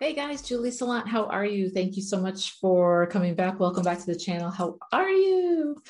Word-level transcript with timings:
Hey 0.00 0.14
guys, 0.14 0.42
Julie 0.42 0.70
Salant, 0.70 1.08
how 1.08 1.24
are 1.24 1.44
you? 1.44 1.70
Thank 1.70 1.96
you 1.96 2.02
so 2.02 2.20
much 2.20 2.52
for 2.60 3.08
coming 3.08 3.34
back. 3.34 3.58
Welcome 3.58 3.82
back 3.82 3.98
to 3.98 4.06
the 4.06 4.14
channel. 4.14 4.48
How 4.48 4.78
are 4.92 5.10
you? 5.10 5.82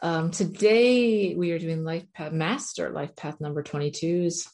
Um, 0.00 0.30
today 0.30 1.34
we 1.34 1.50
are 1.50 1.58
doing 1.58 1.82
Life 1.82 2.04
Path 2.12 2.30
Master 2.30 2.90
Life 2.90 3.16
Path 3.16 3.40
number 3.40 3.64
22s. 3.64 4.46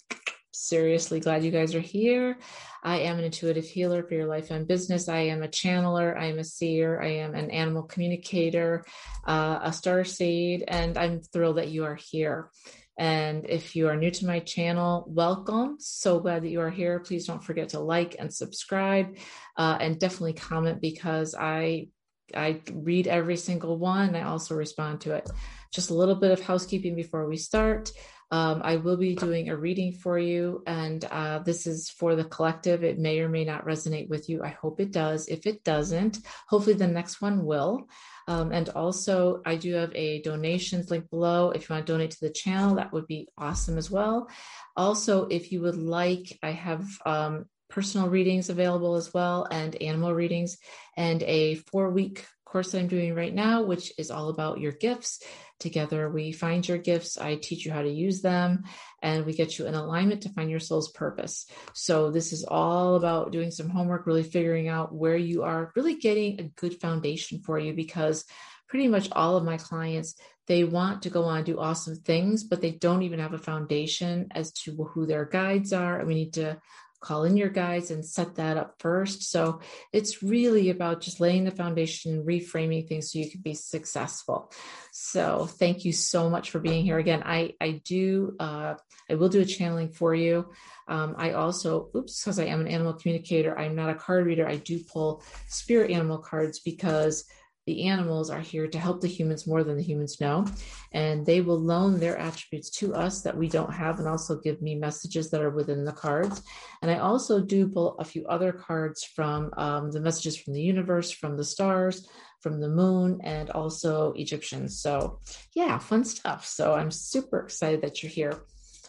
Seriously 0.53 1.21
glad 1.21 1.45
you 1.45 1.51
guys 1.51 1.75
are 1.75 1.81
here. 1.81 2.39
I 2.83 3.01
am 3.01 3.19
an 3.19 3.25
intuitive 3.25 3.67
healer 3.67 4.03
for 4.05 4.15
your 4.15 4.27
life 4.27 4.51
and 4.51 4.67
business. 4.67 5.07
I 5.07 5.19
am 5.19 5.43
a 5.43 5.49
channeler. 5.49 6.19
I 6.19 6.29
am 6.29 6.39
a 6.39 6.45
seer. 6.45 6.99
I 6.99 7.17
am 7.17 7.35
an 7.35 7.51
animal 7.51 7.83
communicator, 7.83 8.87
uh, 9.27 9.59
a 9.65 9.73
star 9.75 10.05
seed, 10.05 10.65
and 10.67 10.97
I'm 10.97 11.21
thrilled 11.21 11.59
that 11.59 11.69
you 11.69 11.85
are 11.85 11.99
here. 12.11 12.49
And 12.97 13.45
if 13.49 13.75
you 13.75 13.89
are 13.89 13.97
new 13.97 14.11
to 14.11 14.27
my 14.27 14.39
channel, 14.41 15.05
welcome. 15.09 15.77
So 15.81 16.21
glad 16.21 16.43
that 16.43 16.51
you 16.51 16.61
are 16.61 16.71
here. 16.71 17.01
Please 17.01 17.27
don't 17.27 17.43
forget 17.43 17.71
to 17.71 17.81
like 17.81 18.17
and 18.19 18.33
subscribe 18.33 19.17
uh, 19.57 19.79
and 19.81 19.99
definitely 19.99 20.35
comment 20.35 20.81
because 20.81 21.35
I 21.35 21.89
I 22.35 22.63
read 22.73 23.07
every 23.07 23.37
single 23.37 23.79
one. 23.79 24.15
I 24.15 24.23
also 24.23 24.55
respond 24.55 25.03
to 25.03 25.15
it. 25.15 25.29
Just 25.73 25.91
a 25.91 25.95
little 25.95 26.15
bit 26.15 26.31
of 26.31 26.41
housekeeping 26.41 26.97
before 26.97 27.29
we 27.29 27.37
start. 27.37 27.91
Um, 28.31 28.63
I 28.65 28.77
will 28.77 28.97
be 28.97 29.15
doing 29.15 29.49
a 29.49 29.57
reading 29.57 29.93
for 29.93 30.19
you, 30.19 30.63
and 30.67 31.05
uh, 31.05 31.41
this 31.41 31.67
is 31.67 31.91
for 31.91 32.17
the 32.17 32.25
collective. 32.25 32.83
It 32.83 32.99
may 32.99 33.21
or 33.21 33.29
may 33.29 33.45
not 33.45 33.67
resonate 33.67 34.09
with 34.09 34.29
you. 34.29 34.43
I 34.43 34.49
hope 34.49 34.81
it 34.81 34.93
does. 34.93 35.29
If 35.29 35.47
it 35.47 35.65
doesn't, 35.65 36.19
hopefully 36.49 36.77
the 36.77 36.87
next 36.87 37.21
one 37.21 37.45
will. 37.45 37.89
Um, 38.27 38.53
and 38.53 38.69
also, 38.71 39.43
I 39.45 39.57
do 39.57 39.75
have 39.75 39.95
a 39.95 40.23
donations 40.23 40.91
link 40.91 41.11
below. 41.11 41.51
If 41.51 41.69
you 41.69 41.75
want 41.75 41.87
to 41.87 41.93
donate 41.93 42.13
to 42.13 42.21
the 42.21 42.31
channel, 42.31 42.77
that 42.77 42.93
would 42.93 43.07
be 43.07 43.29
awesome 43.37 43.77
as 43.77 43.91
well. 43.91 44.29
Also, 44.77 45.27
if 45.27 45.53
you 45.53 45.61
would 45.61 45.77
like, 45.77 46.39
I 46.43 46.51
have 46.53 46.87
um, 47.05 47.45
personal 47.69 48.09
readings 48.09 48.51
available 48.51 48.95
as 48.95 49.13
well 49.13 49.47
and 49.51 49.75
animal 49.83 50.15
readings 50.15 50.59
and 50.97 51.23
a 51.25 51.57
four 51.57 51.91
week 51.91 52.25
course 52.55 52.71
that 52.71 52.79
I'm 52.79 52.87
doing 52.87 53.17
right 53.17 53.35
now, 53.35 53.65
which 53.65 53.93
is 53.99 54.13
all 54.13 54.29
about 54.29 54.61
your 54.61 54.71
gifts. 54.71 55.21
Together, 55.59 56.09
we 56.09 56.31
find 56.31 56.67
your 56.67 56.79
gifts, 56.79 57.19
I 57.19 57.35
teach 57.35 57.67
you 57.67 57.73
how 57.73 57.83
to 57.83 57.91
use 57.91 58.23
them, 58.23 58.63
and 59.03 59.27
we 59.27 59.33
get 59.33 59.59
you 59.59 59.67
in 59.67 59.75
alignment 59.75 60.23
to 60.23 60.29
find 60.29 60.49
your 60.49 60.61
soul's 60.61 60.93
purpose. 60.93 61.47
So, 61.73 62.13
this 62.13 62.33
is 62.33 62.45
all 62.45 62.95
about 62.95 63.33
doing 63.33 63.51
some 63.51 63.69
homework, 63.69 64.07
really 64.07 64.23
figuring 64.23 64.69
out 64.69 64.95
where 64.95 65.17
you 65.17 65.43
are, 65.43 65.73
really 65.75 65.97
getting 65.97 66.41
a 66.41 66.45
good 66.45 66.81
foundation 66.81 67.41
for 67.41 67.59
you 67.59 67.73
because 67.75 68.25
pretty 68.69 68.87
much 68.87 69.09
all 69.13 69.37
of 69.37 69.45
my 69.45 69.57
clients 69.57 70.15
they 70.47 70.63
want 70.63 71.03
to 71.03 71.11
go 71.11 71.25
on 71.25 71.39
and 71.39 71.47
do 71.47 71.59
awesome 71.59 71.97
things 71.97 72.45
but 72.45 72.61
they 72.61 72.73
don't 72.73 73.03
even 73.03 73.19
have 73.19 73.35
a 73.35 73.39
foundation 73.39 74.27
as 74.33 74.53
to 74.53 74.73
who 74.93 75.07
their 75.07 75.25
guides 75.25 75.73
are 75.73 75.99
and 75.99 76.09
we 76.09 76.15
need 76.15 76.33
to 76.33 76.59
call 77.05 77.25
in 77.25 77.37
your 77.37 77.51
guides 77.51 77.91
and 77.91 78.05
set 78.05 78.37
that 78.37 78.57
up 78.57 78.77
first. 78.79 79.31
So 79.31 79.61
it's 79.93 80.23
really 80.23 80.71
about 80.71 81.03
just 81.03 81.21
laying 81.21 81.45
the 81.45 81.51
foundation, 81.51 82.25
reframing 82.25 82.89
things 82.89 83.13
so 83.13 83.19
you 83.19 83.31
can 83.31 83.43
be 83.43 83.55
successful. 83.55 84.51
So 84.93 85.47
thank 85.47 85.85
you 85.85 85.93
so 85.93 86.31
much 86.31 86.51
for 86.51 86.61
being 86.61 86.85
here 86.85 86.99
again. 86.99 87.23
I 87.25 87.55
I 87.61 87.83
do 87.85 88.35
uh, 88.41 88.75
I 89.11 89.15
will 89.15 89.29
do 89.29 89.41
a 89.41 89.45
channeling 89.45 89.91
for 89.91 90.15
you. 90.15 90.47
Um, 90.89 91.15
I 91.17 91.33
also, 91.33 91.91
oops, 91.97 92.23
because 92.23 92.39
I 92.39 92.45
am 92.45 92.61
an 92.61 92.69
animal 92.69 92.95
communicator, 92.95 93.59
I'm 93.59 93.75
not 93.75 93.91
a 93.91 93.95
card 93.95 94.27
reader. 94.27 94.47
I 94.47 94.57
do 94.57 94.79
pull 94.81 95.23
spirit 95.49 95.91
animal 95.91 96.19
cards 96.19 96.61
because 96.61 97.25
the 97.67 97.87
animals 97.89 98.31
are 98.31 98.41
here 98.41 98.67
to 98.69 98.79
help 98.79 99.01
the 99.01 99.09
humans 99.09 99.47
more 99.47 99.65
than 99.65 99.77
the 99.77 99.83
humans 99.83 100.21
know. 100.21 100.47
And 100.93 101.25
they 101.25 101.41
will 101.41 101.59
loan 101.59 101.99
their 101.99 102.19
attributes 102.19 102.71
to 102.79 102.95
us 102.95 103.23
that 103.23 103.37
we 103.37 103.49
don't 103.49 103.73
have 103.73 103.99
and 103.99 104.09
also 104.09 104.39
give 104.39 104.61
me 104.61 104.75
messages 104.75 105.31
that 105.31 105.41
are 105.41 105.51
within 105.51 105.85
the 105.85 105.93
cards. 105.93 106.43
And 106.83 106.91
I 106.91 106.99
also 106.99 107.41
do 107.41 107.69
pull 107.69 107.97
a 107.99 108.05
few 108.05 108.27
other 108.27 108.53
cards 108.53 109.05
from 109.05 109.51
um, 109.57 109.91
the 109.91 110.01
messages 110.01 110.37
from 110.37 110.53
the 110.53 110.63
universe, 110.63 111.11
from 111.11 111.37
the 111.37 111.45
stars, 111.45 112.07
from 112.41 112.61
the 112.61 112.69
moon, 112.69 113.21
and 113.25 113.51
also 113.51 114.13
Egyptians. 114.13 114.81
So, 114.81 115.21
yeah, 115.55 115.79
fun 115.79 116.05
stuff. 116.05 116.45
So 116.47 116.75
I'm 116.75 116.91
super 116.91 117.41
excited 117.41 117.81
that 117.83 118.03
you're 118.03 118.11
here. 118.13 118.43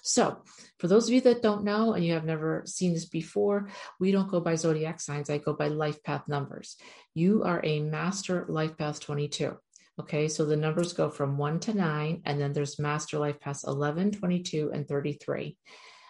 So, 0.07 0.37
for 0.77 0.87
those 0.87 1.07
of 1.07 1.15
you 1.15 1.21
that 1.21 1.41
don't 1.41 1.63
know 1.63 1.93
and 1.93 2.05
you 2.05 2.13
have 2.13 2.25
never 2.25 2.61
seen 2.67 2.93
this 2.93 3.05
before, 3.05 3.69
we 3.99 4.11
don't 4.11 4.29
go 4.29 4.39
by 4.39 4.53
zodiac 4.53 5.01
signs. 5.01 5.31
I 5.31 5.39
go 5.39 5.53
by 5.53 5.67
life 5.67 6.03
path 6.03 6.27
numbers. 6.27 6.77
You 7.15 7.43
are 7.43 7.59
a 7.63 7.79
master 7.79 8.45
life 8.47 8.77
path 8.77 8.99
22. 8.99 9.57
Okay, 9.99 10.27
so 10.27 10.45
the 10.45 10.57
numbers 10.57 10.93
go 10.93 11.09
from 11.09 11.39
one 11.39 11.59
to 11.61 11.73
nine, 11.73 12.21
and 12.23 12.39
then 12.39 12.53
there's 12.53 12.77
master 12.77 13.17
life 13.17 13.39
paths 13.39 13.63
11, 13.65 14.11
22, 14.11 14.71
and 14.75 14.87
33. 14.87 15.57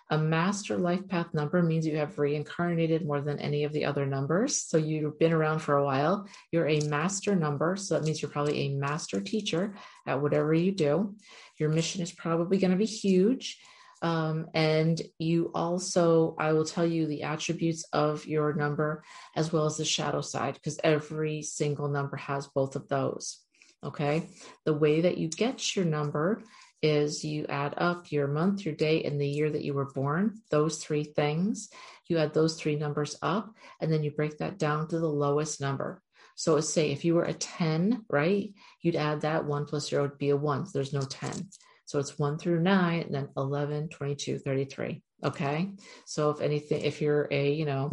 A 0.09 0.17
master 0.17 0.77
life 0.77 1.07
path 1.07 1.33
number 1.33 1.63
means 1.63 1.87
you 1.87 1.95
have 1.95 2.19
reincarnated 2.19 3.05
more 3.05 3.21
than 3.21 3.39
any 3.39 3.63
of 3.63 3.71
the 3.71 3.85
other 3.85 4.05
numbers. 4.05 4.61
So 4.61 4.77
you've 4.77 5.17
been 5.17 5.31
around 5.31 5.59
for 5.59 5.77
a 5.77 5.85
while. 5.85 6.27
You're 6.51 6.67
a 6.67 6.81
master 6.81 7.33
number. 7.33 7.77
So 7.77 7.95
that 7.95 8.03
means 8.03 8.21
you're 8.21 8.29
probably 8.29 8.59
a 8.59 8.75
master 8.75 9.21
teacher 9.21 9.73
at 10.05 10.21
whatever 10.21 10.53
you 10.53 10.73
do. 10.73 11.15
Your 11.57 11.69
mission 11.69 12.01
is 12.01 12.11
probably 12.11 12.57
going 12.57 12.71
to 12.71 12.77
be 12.77 12.85
huge. 12.85 13.57
Um, 14.05 14.49
and 14.53 15.01
you 15.17 15.49
also, 15.55 16.35
I 16.37 16.53
will 16.53 16.63
tell 16.63 16.85
you 16.85 17.07
the 17.07 17.23
attributes 17.23 17.85
of 17.91 18.27
your 18.27 18.53
number 18.53 19.03
as 19.35 19.51
well 19.51 19.65
as 19.65 19.77
the 19.77 19.85
shadow 19.85 20.21
side, 20.21 20.53
because 20.53 20.79
every 20.83 21.41
single 21.41 21.87
number 21.87 22.15
has 22.17 22.45
both 22.45 22.75
of 22.75 22.87
those. 22.87 23.39
Okay. 23.83 24.29
The 24.63 24.75
way 24.75 25.01
that 25.01 25.17
you 25.17 25.27
get 25.27 25.75
your 25.75 25.85
number 25.85 26.43
is 26.83 27.25
you 27.25 27.47
add 27.49 27.73
up 27.77 28.11
your 28.11 28.27
month, 28.27 28.63
your 28.63 28.75
day, 28.75 29.03
and 29.05 29.19
the 29.19 29.27
year 29.27 29.49
that 29.49 29.63
you 29.63 29.73
were 29.73 29.91
born, 29.91 30.39
those 30.51 30.77
three 30.77 31.03
things. 31.03 31.69
You 32.07 32.19
add 32.19 32.35
those 32.35 32.57
three 32.57 32.75
numbers 32.75 33.17
up, 33.23 33.55
and 33.81 33.91
then 33.91 34.03
you 34.03 34.11
break 34.11 34.37
that 34.37 34.59
down 34.59 34.87
to 34.89 34.99
the 34.99 35.09
lowest 35.09 35.59
number. 35.59 36.03
So, 36.35 36.59
say 36.59 36.91
if 36.91 37.05
you 37.05 37.15
were 37.15 37.23
a 37.23 37.33
10, 37.33 38.05
right, 38.07 38.53
you'd 38.83 38.95
add 38.95 39.21
that 39.21 39.45
one 39.45 39.65
plus 39.65 39.89
zero 39.89 40.03
would 40.03 40.19
be 40.19 40.29
a 40.29 40.37
one. 40.37 40.67
So 40.67 40.77
there's 40.77 40.93
no 40.93 41.01
10. 41.01 41.49
So 41.85 41.99
it's 41.99 42.17
one 42.17 42.37
through 42.37 42.61
nine, 42.61 43.03
and 43.03 43.13
then 43.13 43.29
11, 43.37 43.89
22, 43.89 44.39
33. 44.39 45.01
Okay. 45.23 45.71
So 46.05 46.31
if 46.31 46.41
anything, 46.41 46.81
if 46.81 47.01
you're 47.01 47.27
a, 47.31 47.51
you 47.51 47.65
know, 47.65 47.91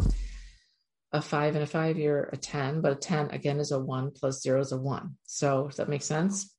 a 1.11 1.21
five 1.21 1.55
and 1.55 1.63
a 1.63 1.67
five, 1.67 1.97
you're 1.97 2.29
a 2.33 2.37
10, 2.37 2.81
but 2.81 2.91
a 2.91 2.95
10 2.95 3.31
again 3.31 3.59
is 3.59 3.71
a 3.71 3.79
one 3.79 4.11
plus 4.11 4.41
zero 4.41 4.59
is 4.59 4.71
a 4.71 4.77
one. 4.77 5.15
So 5.25 5.67
does 5.67 5.77
that 5.77 5.89
make 5.89 6.01
sense? 6.01 6.51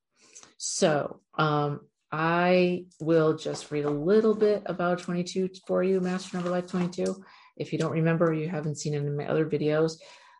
So 0.57 1.21
um, 1.37 1.81
I 2.13 2.85
will 3.01 3.37
just 3.37 3.71
read 3.73 3.85
a 3.85 3.91
little 3.91 4.35
bit 4.35 4.63
about 4.67 5.01
22 5.01 5.51
for 5.67 5.83
you, 5.83 6.01
Master 6.01 6.37
Number 6.37 6.51
Life 6.51 6.69
22. 6.69 7.23
If 7.57 7.73
you 7.73 7.79
don't 7.79 7.93
remember, 7.93 8.33
you 8.33 8.49
haven't 8.49 8.79
seen 8.79 8.95
it 8.95 8.99
in 8.99 9.17
my 9.17 9.27
other 9.27 9.47
videos. 9.47 9.95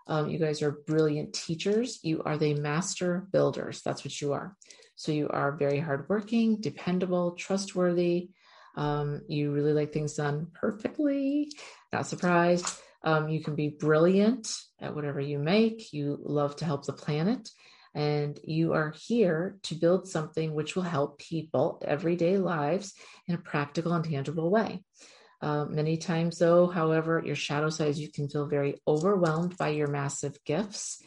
Um, 0.07 0.29
you 0.29 0.39
guys 0.39 0.63
are 0.63 0.83
brilliant 0.87 1.33
teachers. 1.33 1.99
You 2.03 2.23
are 2.25 2.37
the 2.37 2.55
master 2.55 3.27
builders. 3.33 3.83
That's 3.83 4.05
what 4.05 4.21
you 4.21 4.33
are. 4.33 4.57
So 4.97 5.13
you 5.13 5.29
are 5.29 5.53
very 5.53 5.81
hardworking, 5.81 6.61
dependable, 6.61 7.33
trustworthy. 7.33 8.31
Um, 8.77 9.23
you 9.29 9.53
really 9.53 9.73
like 9.73 9.93
things 9.93 10.15
done 10.15 10.49
perfectly. 10.53 11.51
Not 11.93 12.07
surprised. 12.07 12.67
Um, 13.03 13.29
you 13.29 13.43
can 13.43 13.55
be 13.55 13.69
brilliant 13.69 14.53
at 14.81 14.95
whatever 14.95 15.21
you 15.21 15.39
make. 15.39 15.93
You 15.93 16.19
love 16.23 16.57
to 16.57 16.65
help 16.65 16.87
the 16.87 16.93
planet. 16.93 17.49
And 17.95 18.39
you 18.43 18.73
are 18.73 18.93
here 19.07 19.59
to 19.65 19.75
build 19.75 20.09
something 20.09 20.55
which 20.55 20.75
will 20.75 20.83
help 20.83 21.19
people 21.19 21.81
everyday 21.85 22.39
lives 22.39 22.95
in 23.29 23.37
a 23.37 23.39
practical 23.39 23.93
and 23.93 24.05
tangible 24.05 24.51
way. 24.51 24.83
Uh, 25.45 25.67
many 25.67 25.99
times, 25.99 26.39
though, 26.39 26.67
however, 26.67 27.23
your 27.23 27.37
shadow 27.37 27.69
side, 27.69 27.97
you 27.97 28.11
can 28.11 28.31
feel 28.31 28.47
very 28.47 28.81
overwhelmed 28.89 29.55
by 29.59 29.69
your 29.69 29.89
massive 29.89 30.43
gifts 30.47 31.03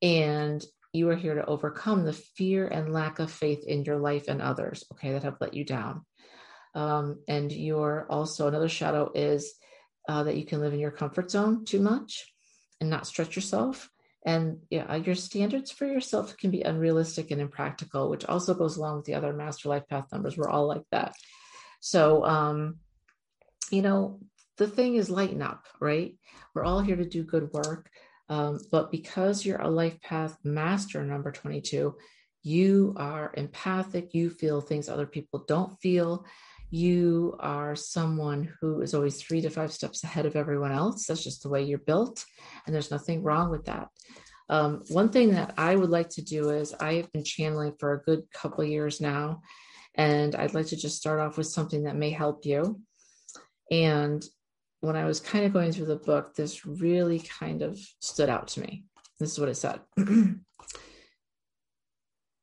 and 0.00 0.64
you 0.94 1.10
are 1.10 1.16
here 1.16 1.34
to 1.34 1.44
overcome 1.44 2.06
the 2.06 2.14
fear 2.14 2.66
and 2.66 2.94
lack 2.94 3.18
of 3.18 3.30
faith 3.30 3.66
in 3.66 3.84
your 3.84 3.98
life 3.98 4.28
and 4.28 4.40
others, 4.40 4.82
okay, 4.92 5.12
that 5.12 5.24
have 5.24 5.36
let 5.42 5.52
you 5.52 5.62
down. 5.62 6.06
Um, 6.74 7.20
and 7.28 7.52
you're 7.52 8.06
also 8.08 8.48
another 8.48 8.70
shadow 8.70 9.10
is 9.14 9.52
uh, 10.08 10.22
that 10.22 10.38
you 10.38 10.46
can 10.46 10.60
live 10.60 10.72
in 10.72 10.80
your 10.80 10.90
comfort 10.90 11.30
zone 11.30 11.66
too 11.66 11.80
much 11.80 12.32
and 12.80 12.88
not 12.88 13.06
stretch 13.06 13.36
yourself. 13.36 13.90
And 14.24 14.60
yeah, 14.70 14.94
your 14.96 15.16
standards 15.16 15.70
for 15.70 15.84
yourself 15.84 16.38
can 16.38 16.50
be 16.50 16.62
unrealistic 16.62 17.30
and 17.30 17.42
impractical, 17.42 18.08
which 18.08 18.24
also 18.24 18.54
goes 18.54 18.78
along 18.78 18.96
with 18.96 19.04
the 19.04 19.16
other 19.16 19.34
master 19.34 19.68
life 19.68 19.86
path 19.86 20.06
numbers. 20.12 20.38
We're 20.38 20.48
all 20.48 20.66
like 20.66 20.84
that. 20.92 21.14
So, 21.80 22.24
um, 22.24 22.76
you 23.72 23.82
know, 23.82 24.20
the 24.58 24.68
thing 24.68 24.96
is 24.96 25.10
lighten 25.10 25.42
up, 25.42 25.66
right? 25.80 26.14
We're 26.54 26.64
all 26.64 26.80
here 26.80 26.96
to 26.96 27.08
do 27.08 27.24
good 27.24 27.50
work. 27.52 27.90
Um, 28.28 28.60
but 28.70 28.90
because 28.90 29.44
you're 29.44 29.60
a 29.60 29.70
life 29.70 30.00
path 30.00 30.36
master, 30.44 31.02
number 31.04 31.32
22, 31.32 31.94
you 32.42 32.94
are 32.96 33.32
empathic. 33.36 34.14
You 34.14 34.30
feel 34.30 34.60
things 34.60 34.88
other 34.88 35.06
people 35.06 35.44
don't 35.48 35.80
feel. 35.80 36.24
You 36.70 37.36
are 37.40 37.76
someone 37.76 38.52
who 38.60 38.80
is 38.80 38.94
always 38.94 39.20
three 39.20 39.40
to 39.42 39.50
five 39.50 39.72
steps 39.72 40.04
ahead 40.04 40.26
of 40.26 40.36
everyone 40.36 40.72
else. 40.72 41.06
That's 41.06 41.24
just 41.24 41.42
the 41.42 41.48
way 41.48 41.62
you're 41.62 41.78
built. 41.78 42.24
And 42.66 42.74
there's 42.74 42.90
nothing 42.90 43.22
wrong 43.22 43.50
with 43.50 43.64
that. 43.66 43.88
Um, 44.48 44.82
one 44.88 45.08
thing 45.10 45.30
that 45.30 45.54
I 45.56 45.76
would 45.76 45.90
like 45.90 46.10
to 46.10 46.22
do 46.22 46.50
is 46.50 46.74
I 46.78 46.94
have 46.94 47.12
been 47.12 47.24
channeling 47.24 47.74
for 47.78 47.92
a 47.92 48.02
good 48.02 48.24
couple 48.32 48.64
years 48.64 49.00
now. 49.00 49.40
And 49.94 50.34
I'd 50.34 50.54
like 50.54 50.66
to 50.68 50.76
just 50.76 50.96
start 50.96 51.20
off 51.20 51.36
with 51.36 51.46
something 51.46 51.84
that 51.84 51.96
may 51.96 52.10
help 52.10 52.46
you. 52.46 52.80
And 53.70 54.24
when 54.80 54.96
I 54.96 55.04
was 55.04 55.20
kind 55.20 55.44
of 55.44 55.52
going 55.52 55.72
through 55.72 55.86
the 55.86 55.96
book, 55.96 56.34
this 56.34 56.66
really 56.66 57.20
kind 57.20 57.62
of 57.62 57.78
stood 58.00 58.28
out 58.28 58.48
to 58.48 58.60
me. 58.60 58.84
This 59.18 59.32
is 59.32 59.38
what 59.38 59.48
it 59.48 59.56
said. 59.56 59.80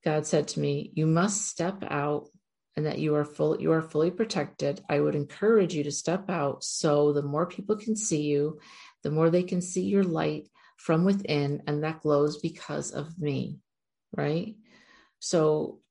God 0.06 0.26
said 0.26 0.48
to 0.50 0.60
me, 0.60 0.92
You 0.96 1.06
must 1.06 1.48
step 1.48 1.84
out 1.90 2.30
and 2.78 2.86
that 2.86 3.00
you 3.00 3.16
are 3.16 3.26
full 3.26 3.60
you 3.60 3.74
are 3.74 3.82
fully 3.82 4.10
protected. 4.10 4.82
I 4.90 5.02
would 5.02 5.16
encourage 5.16 5.74
you 5.74 5.84
to 5.84 5.92
step 5.92 6.30
out 6.30 6.64
so 6.64 7.12
the 7.12 7.22
more 7.22 7.46
people 7.46 7.76
can 7.76 7.98
see 7.98 8.22
you, 8.22 8.60
the 9.04 9.12
more 9.12 9.30
they 9.30 9.44
can 9.44 9.62
see 9.62 9.84
your 9.84 10.06
light 10.06 10.48
from 10.78 11.04
within, 11.04 11.62
and 11.68 11.84
that 11.84 12.00
glows 12.00 12.38
because 12.38 12.92
of 12.92 13.20
me. 13.20 13.60
Right. 14.16 14.56
So 15.20 15.82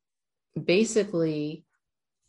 basically, 0.58 1.66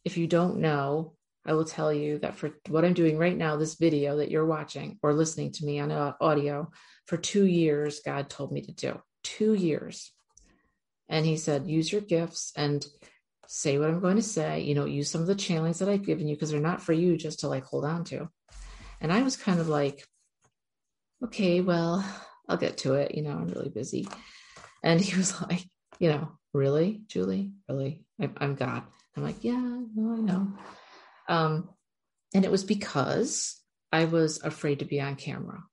if 0.04 0.18
you 0.18 0.28
don't 0.28 0.58
know, 0.58 1.14
I 1.50 1.54
will 1.54 1.66
tell 1.66 1.92
you 1.92 2.20
that 2.20 2.36
for 2.36 2.52
what 2.68 2.86
I'm 2.86 2.94
doing 2.94 3.18
right 3.18 3.36
now, 3.36 3.56
this 3.56 3.74
video 3.74 4.18
that 4.18 4.30
you're 4.30 4.46
watching 4.46 5.00
or 5.02 5.16
listening 5.16 5.52
to 5.54 5.66
me 5.66 5.80
on 5.80 5.92
uh, 5.92 6.14
audio, 6.22 6.70
for 7.08 7.18
two 7.18 7.48
years, 7.48 8.02
God 8.06 8.30
told 8.30 8.52
me 8.52 8.62
to 8.62 8.72
do. 8.72 9.02
Two 9.24 9.56
years. 9.56 10.12
And 11.10 11.26
He 11.26 11.38
said, 11.38 11.68
use 11.68 11.92
your 11.92 12.02
gifts 12.02 12.54
and 12.56 12.86
say 13.48 13.80
what 13.80 13.90
I'm 13.90 14.00
going 14.00 14.18
to 14.18 14.22
say. 14.22 14.62
You 14.62 14.76
know, 14.76 14.86
use 14.86 15.10
some 15.10 15.22
of 15.22 15.28
the 15.28 15.34
channelings 15.34 15.80
that 15.80 15.90
I've 15.90 16.06
given 16.06 16.28
you 16.28 16.36
because 16.36 16.52
they're 16.52 16.60
not 16.60 16.84
for 16.84 16.94
you 16.94 17.18
just 17.18 17.40
to 17.40 17.48
like 17.48 17.64
hold 17.64 17.84
on 17.84 18.04
to. 18.06 18.30
And 19.02 19.12
I 19.12 19.24
was 19.24 19.36
kind 19.36 19.60
of 19.60 19.68
like, 19.68 20.06
okay, 21.24 21.62
well, 21.62 22.06
I'll 22.48 22.58
get 22.58 22.78
to 22.80 22.94
it. 22.94 23.16
You 23.16 23.24
know, 23.24 23.32
I'm 23.32 23.48
really 23.48 23.70
busy. 23.70 24.08
And 24.84 25.02
he 25.02 25.16
was 25.18 25.42
like, 25.42 25.66
you 25.98 26.10
know, 26.10 26.32
really, 26.54 27.02
Julie, 27.08 27.54
really, 27.68 28.06
I'm 28.38 28.54
God. 28.54 28.84
I'm 29.18 29.24
like, 29.24 29.44
yeah, 29.44 29.58
no, 29.96 30.14
I 30.14 30.20
know. 30.20 30.54
Um, 31.30 31.70
and 32.34 32.44
it 32.44 32.52
was 32.52 32.64
because 32.64 33.62
I 33.92 34.06
was 34.06 34.44
afraid 34.44 34.80
to 34.80 34.86
be 34.86 35.00
on 35.00 35.16
camera. 35.16 35.64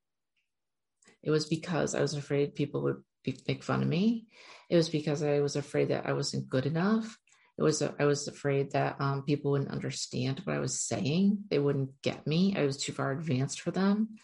It 1.22 1.30
was 1.30 1.46
because 1.46 1.94
I 1.94 2.00
was 2.02 2.14
afraid 2.14 2.54
people 2.54 2.82
would 2.82 3.02
be, 3.24 3.36
make 3.48 3.64
fun 3.64 3.82
of 3.82 3.88
me. 3.88 4.26
It 4.70 4.76
was 4.76 4.88
because 4.88 5.22
I 5.22 5.40
was 5.40 5.56
afraid 5.56 5.88
that 5.88 6.06
I 6.06 6.12
wasn't 6.12 6.48
good 6.48 6.66
enough. 6.66 7.18
It 7.58 7.62
was 7.62 7.82
I 7.82 8.04
was 8.04 8.28
afraid 8.28 8.72
that 8.72 8.96
um, 9.00 9.22
people 9.22 9.52
wouldn't 9.52 9.70
understand 9.70 10.42
what 10.44 10.54
I 10.54 10.60
was 10.60 10.78
saying. 10.78 11.44
They 11.48 11.58
wouldn't 11.58 12.02
get 12.02 12.26
me. 12.26 12.54
I 12.56 12.66
was 12.66 12.76
too 12.76 12.92
far 12.92 13.12
advanced 13.12 13.62
for 13.62 13.70
them, 13.70 14.16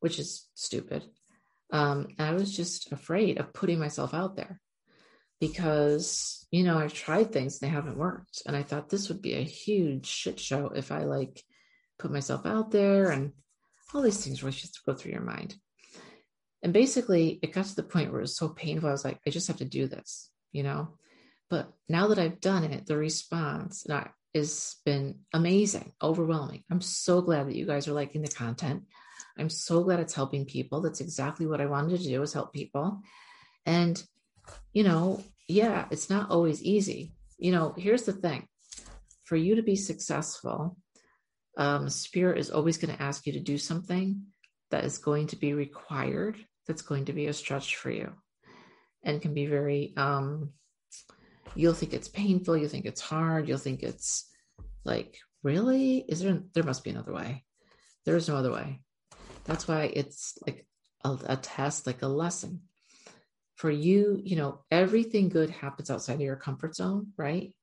which 0.00 0.18
is 0.18 0.48
stupid. 0.54 1.04
Um, 1.70 2.08
I 2.18 2.32
was 2.32 2.56
just 2.56 2.90
afraid 2.90 3.38
of 3.38 3.52
putting 3.52 3.78
myself 3.78 4.14
out 4.14 4.36
there 4.36 4.60
because 5.48 6.46
you 6.50 6.64
know 6.64 6.78
I've 6.78 6.94
tried 6.94 7.30
things 7.30 7.60
and 7.60 7.68
they 7.68 7.74
haven't 7.74 7.98
worked, 7.98 8.42
and 8.46 8.56
I 8.56 8.62
thought 8.62 8.88
this 8.88 9.08
would 9.08 9.20
be 9.20 9.34
a 9.34 9.42
huge 9.42 10.06
shit 10.06 10.40
show 10.40 10.70
if 10.74 10.90
I 10.90 11.04
like 11.04 11.42
put 11.98 12.10
myself 12.10 12.46
out 12.46 12.70
there 12.70 13.10
and 13.10 13.32
all 13.92 14.00
these 14.00 14.24
things 14.24 14.42
really 14.42 14.56
just 14.56 14.84
go 14.86 14.94
through 14.94 15.12
your 15.12 15.20
mind. 15.20 15.54
And 16.62 16.72
basically, 16.72 17.38
it 17.42 17.52
got 17.52 17.66
to 17.66 17.76
the 17.76 17.82
point 17.82 18.10
where 18.10 18.20
it 18.20 18.22
was 18.22 18.38
so 18.38 18.48
painful. 18.48 18.88
I 18.88 18.92
was 18.92 19.04
like, 19.04 19.20
I 19.26 19.30
just 19.30 19.48
have 19.48 19.58
to 19.58 19.66
do 19.66 19.86
this, 19.86 20.30
you 20.50 20.62
know. 20.62 20.96
But 21.50 21.70
now 21.90 22.08
that 22.08 22.18
I've 22.18 22.40
done 22.40 22.64
it, 22.64 22.86
the 22.86 22.96
response 22.96 23.86
has 24.34 24.76
been 24.86 25.18
amazing, 25.34 25.92
overwhelming. 26.02 26.64
I'm 26.70 26.80
so 26.80 27.20
glad 27.20 27.48
that 27.48 27.56
you 27.56 27.66
guys 27.66 27.86
are 27.86 27.92
liking 27.92 28.22
the 28.22 28.28
content. 28.28 28.84
I'm 29.38 29.50
so 29.50 29.84
glad 29.84 30.00
it's 30.00 30.14
helping 30.14 30.46
people. 30.46 30.80
That's 30.80 31.02
exactly 31.02 31.46
what 31.46 31.60
I 31.60 31.66
wanted 31.66 32.00
to 32.00 32.08
do 32.08 32.22
is 32.22 32.32
help 32.32 32.54
people. 32.54 33.02
And 33.66 34.02
you 34.72 34.82
know, 34.82 35.22
yeah, 35.48 35.86
it's 35.90 36.10
not 36.10 36.30
always 36.30 36.62
easy. 36.62 37.12
You 37.38 37.52
know, 37.52 37.74
here's 37.76 38.02
the 38.02 38.12
thing 38.12 38.48
for 39.24 39.36
you 39.36 39.56
to 39.56 39.62
be 39.62 39.76
successful, 39.76 40.76
um, 41.56 41.88
spirit 41.88 42.38
is 42.38 42.50
always 42.50 42.78
going 42.78 42.94
to 42.94 43.02
ask 43.02 43.26
you 43.26 43.32
to 43.32 43.40
do 43.40 43.58
something 43.58 44.22
that 44.70 44.84
is 44.84 44.98
going 44.98 45.28
to 45.28 45.36
be 45.36 45.54
required, 45.54 46.36
that's 46.66 46.82
going 46.82 47.06
to 47.06 47.12
be 47.12 47.26
a 47.26 47.32
stretch 47.32 47.76
for 47.76 47.90
you, 47.90 48.12
and 49.02 49.22
can 49.22 49.34
be 49.34 49.46
very, 49.46 49.94
um, 49.96 50.50
you'll 51.54 51.74
think 51.74 51.94
it's 51.94 52.08
painful, 52.08 52.56
you'll 52.56 52.68
think 52.68 52.84
it's 52.84 53.00
hard, 53.00 53.48
you'll 53.48 53.58
think 53.58 53.82
it's 53.82 54.30
like, 54.84 55.16
really? 55.42 55.98
Is 55.98 56.20
there, 56.20 56.42
there 56.54 56.64
must 56.64 56.84
be 56.84 56.90
another 56.90 57.12
way. 57.12 57.44
There 58.04 58.16
is 58.16 58.28
no 58.28 58.36
other 58.36 58.52
way. 58.52 58.80
That's 59.44 59.66
why 59.66 59.90
it's 59.94 60.36
like 60.46 60.66
a, 61.04 61.16
a 61.26 61.36
test, 61.36 61.86
like 61.86 62.02
a 62.02 62.08
lesson 62.08 62.62
for 63.56 63.70
you, 63.70 64.20
you 64.22 64.36
know, 64.36 64.60
everything 64.70 65.28
good 65.28 65.50
happens 65.50 65.90
outside 65.90 66.14
of 66.14 66.20
your 66.20 66.36
comfort 66.36 66.74
zone, 66.74 67.12
right? 67.16 67.54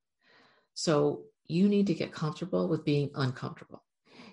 So 0.74 1.24
you 1.46 1.68
need 1.68 1.88
to 1.88 1.94
get 1.94 2.12
comfortable 2.12 2.68
with 2.68 2.84
being 2.84 3.10
uncomfortable. 3.14 3.84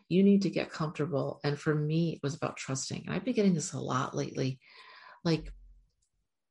You 0.07 0.23
need 0.23 0.43
to 0.43 0.49
get 0.49 0.71
comfortable. 0.71 1.39
And 1.43 1.59
for 1.59 1.75
me, 1.75 2.13
it 2.13 2.19
was 2.23 2.35
about 2.35 2.57
trusting. 2.57 3.03
And 3.05 3.15
I've 3.15 3.25
been 3.25 3.35
getting 3.35 3.53
this 3.53 3.73
a 3.73 3.79
lot 3.79 4.15
lately. 4.15 4.59
Like 5.23 5.51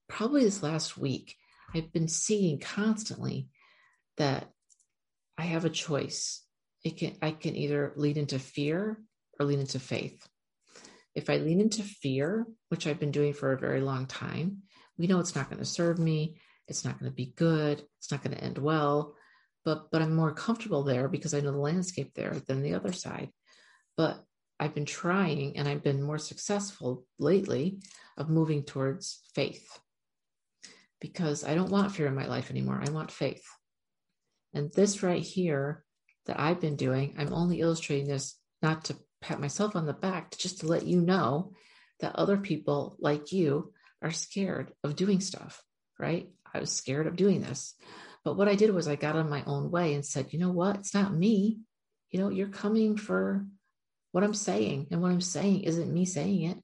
probably 0.08 0.44
this 0.44 0.62
last 0.62 0.99
week, 0.99 1.37
I've 1.75 1.93
been 1.93 2.08
seeing 2.08 2.61
constantly 2.61 3.49
that 4.16 4.50
I 5.37 5.43
have 5.43 5.64
a 5.64 5.70
choice. 5.70 6.44
It 6.84 6.96
can 6.99 7.16
I 7.22 7.32
can 7.32 7.56
either 7.56 7.93
lead 7.96 8.16
into 8.16 8.38
fear 8.38 9.00
or 9.38 9.46
lean 9.46 9.61
into 9.61 9.81
faith. 9.81 10.26
If 11.14 11.31
I 11.31 11.38
lean 11.38 11.61
into 11.61 11.82
fear, 11.82 12.46
which 12.69 12.87
I've 12.87 13.00
been 13.00 13.11
doing 13.11 13.32
for 13.32 13.52
a 13.52 13.58
very 13.58 13.81
long 13.81 14.06
time, 14.06 14.62
we 14.98 15.06
know 15.06 15.20
it's 15.20 15.34
not 15.36 15.48
going 15.48 15.58
to 15.58 15.64
serve 15.64 15.98
me 15.98 16.36
it's 16.66 16.84
not 16.84 16.98
going 16.98 17.10
to 17.10 17.14
be 17.14 17.32
good 17.36 17.82
it's 17.98 18.10
not 18.10 18.22
going 18.22 18.36
to 18.36 18.44
end 18.44 18.58
well 18.58 19.14
but 19.64 19.90
but 19.90 20.02
i'm 20.02 20.14
more 20.14 20.32
comfortable 20.32 20.82
there 20.82 21.08
because 21.08 21.34
i 21.34 21.40
know 21.40 21.52
the 21.52 21.58
landscape 21.58 22.12
there 22.14 22.34
than 22.46 22.62
the 22.62 22.74
other 22.74 22.92
side. 22.92 23.30
But 23.96 24.22
i've 24.60 24.74
been 24.74 24.86
trying 24.86 25.56
and 25.56 25.68
i've 25.68 25.82
been 25.82 26.02
more 26.02 26.18
successful 26.18 27.04
lately 27.18 27.80
of 28.16 28.30
moving 28.30 28.64
towards 28.64 29.20
faith 29.34 29.78
because 31.00 31.44
i 31.44 31.54
don't 31.54 31.70
want 31.70 31.92
fear 31.92 32.06
in 32.06 32.14
my 32.14 32.26
life 32.26 32.50
anymore. 32.50 32.82
I 32.84 32.90
want 32.90 33.10
faith. 33.10 33.44
And 34.54 34.72
this 34.72 35.02
right 35.02 35.22
here 35.22 35.84
that 36.26 36.40
i've 36.40 36.60
been 36.60 36.76
doing 36.76 37.14
i'm 37.18 37.32
only 37.32 37.60
illustrating 37.60 38.08
this 38.08 38.36
not 38.62 38.84
to 38.86 38.96
pat 39.20 39.40
myself 39.40 39.76
on 39.76 39.86
the 39.86 39.92
back 39.92 40.36
just 40.36 40.60
to 40.60 40.66
let 40.66 40.86
you 40.86 41.00
know 41.00 41.52
that 42.00 42.16
other 42.16 42.36
people 42.36 42.96
like 43.00 43.32
you 43.32 43.72
are 44.02 44.10
scared 44.10 44.72
of 44.84 44.96
doing 44.96 45.20
stuff, 45.20 45.62
right? 45.98 46.28
I 46.52 46.60
was 46.60 46.72
scared 46.72 47.06
of 47.06 47.16
doing 47.16 47.40
this. 47.40 47.74
But 48.24 48.36
what 48.36 48.48
I 48.48 48.54
did 48.54 48.72
was 48.72 48.88
I 48.88 48.96
got 48.96 49.16
on 49.16 49.30
my 49.30 49.42
own 49.46 49.70
way 49.70 49.94
and 49.94 50.04
said, 50.04 50.32
you 50.32 50.38
know 50.38 50.50
what? 50.50 50.76
It's 50.76 50.94
not 50.94 51.14
me. 51.14 51.60
You 52.10 52.20
know, 52.20 52.30
you're 52.30 52.48
coming 52.48 52.96
for 52.96 53.46
what 54.12 54.24
I'm 54.24 54.34
saying. 54.34 54.88
And 54.90 55.02
what 55.02 55.12
I'm 55.12 55.20
saying 55.20 55.62
isn't 55.62 55.92
me 55.92 56.04
saying 56.04 56.42
it. 56.42 56.58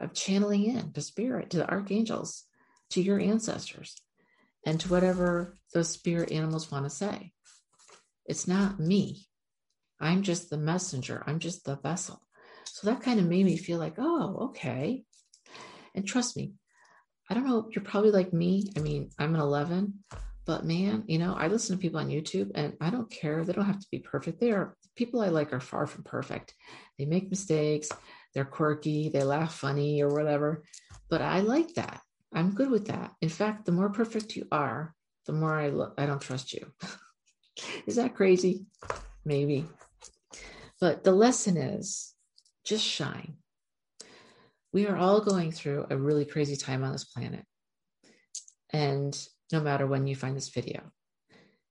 I'm 0.00 0.10
channeling 0.10 0.64
in 0.64 0.92
to 0.92 1.00
spirit, 1.00 1.50
to 1.50 1.58
the 1.58 1.70
archangels, 1.70 2.44
to 2.90 3.02
your 3.02 3.20
ancestors, 3.20 4.00
and 4.66 4.80
to 4.80 4.88
whatever 4.88 5.56
those 5.72 5.90
spirit 5.90 6.32
animals 6.32 6.70
want 6.70 6.84
to 6.84 6.90
say. 6.90 7.32
It's 8.26 8.48
not 8.48 8.80
me. 8.80 9.26
I'm 10.00 10.22
just 10.22 10.50
the 10.50 10.58
messenger. 10.58 11.22
I'm 11.26 11.38
just 11.38 11.64
the 11.64 11.76
vessel. 11.76 12.20
So 12.64 12.88
that 12.88 13.02
kind 13.02 13.20
of 13.20 13.26
made 13.26 13.44
me 13.44 13.56
feel 13.56 13.78
like, 13.78 13.94
oh, 13.98 14.48
okay. 14.50 15.04
And 15.94 16.06
trust 16.06 16.36
me, 16.36 16.52
I 17.30 17.34
don't 17.34 17.46
know, 17.46 17.68
you're 17.74 17.84
probably 17.84 18.10
like 18.10 18.32
me. 18.32 18.70
I 18.76 18.80
mean, 18.80 19.10
I'm 19.18 19.34
an 19.34 19.40
11, 19.40 19.94
but 20.44 20.64
man, 20.64 21.04
you 21.06 21.18
know, 21.18 21.34
I 21.34 21.48
listen 21.48 21.76
to 21.76 21.80
people 21.80 22.00
on 22.00 22.08
YouTube 22.08 22.50
and 22.54 22.74
I 22.80 22.90
don't 22.90 23.10
care. 23.10 23.44
They 23.44 23.52
don't 23.52 23.64
have 23.64 23.80
to 23.80 23.90
be 23.90 24.00
perfect. 24.00 24.40
They 24.40 24.52
are 24.52 24.76
people 24.96 25.20
I 25.20 25.28
like 25.28 25.52
are 25.52 25.60
far 25.60 25.86
from 25.86 26.04
perfect. 26.04 26.54
They 26.98 27.04
make 27.04 27.30
mistakes, 27.30 27.88
they're 28.34 28.44
quirky, 28.44 29.08
they 29.08 29.22
laugh 29.22 29.54
funny 29.54 30.02
or 30.02 30.08
whatever. 30.08 30.64
But 31.08 31.22
I 31.22 31.40
like 31.40 31.74
that. 31.74 32.00
I'm 32.34 32.54
good 32.54 32.70
with 32.70 32.86
that. 32.86 33.12
In 33.20 33.28
fact, 33.28 33.66
the 33.66 33.72
more 33.72 33.90
perfect 33.90 34.36
you 34.36 34.48
are, 34.50 34.94
the 35.26 35.32
more 35.32 35.54
I 35.54 35.68
look, 35.68 35.94
I 35.98 36.06
don't 36.06 36.20
trust 36.20 36.52
you. 36.52 36.66
is 37.86 37.96
that 37.96 38.14
crazy? 38.14 38.66
Maybe. 39.24 39.66
But 40.80 41.04
the 41.04 41.12
lesson 41.12 41.56
is 41.56 42.14
just 42.64 42.84
shine 42.84 43.36
we 44.72 44.86
are 44.86 44.96
all 44.96 45.20
going 45.20 45.52
through 45.52 45.86
a 45.90 45.96
really 45.96 46.24
crazy 46.24 46.56
time 46.56 46.82
on 46.82 46.92
this 46.92 47.04
planet. 47.04 47.44
And 48.70 49.16
no 49.52 49.60
matter 49.60 49.86
when 49.86 50.06
you 50.06 50.16
find 50.16 50.34
this 50.34 50.48
video. 50.48 50.82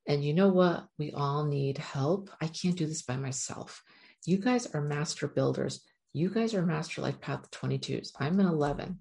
And 0.07 0.23
you 0.23 0.33
know 0.33 0.49
what? 0.49 0.85
We 0.99 1.11
all 1.11 1.45
need 1.45 1.79
help. 1.79 2.29
I 2.39 2.47
can't 2.47 2.77
do 2.77 2.85
this 2.85 3.01
by 3.01 3.17
myself. 3.17 3.81
You 4.25 4.37
guys 4.37 4.67
are 4.67 4.81
master 4.81 5.27
builders. 5.27 5.81
You 6.13 6.29
guys 6.29 6.53
are 6.53 6.65
master 6.65 7.01
life 7.01 7.19
path 7.19 7.49
22s. 7.51 8.11
I'm 8.19 8.39
an 8.39 8.45
11. 8.45 8.99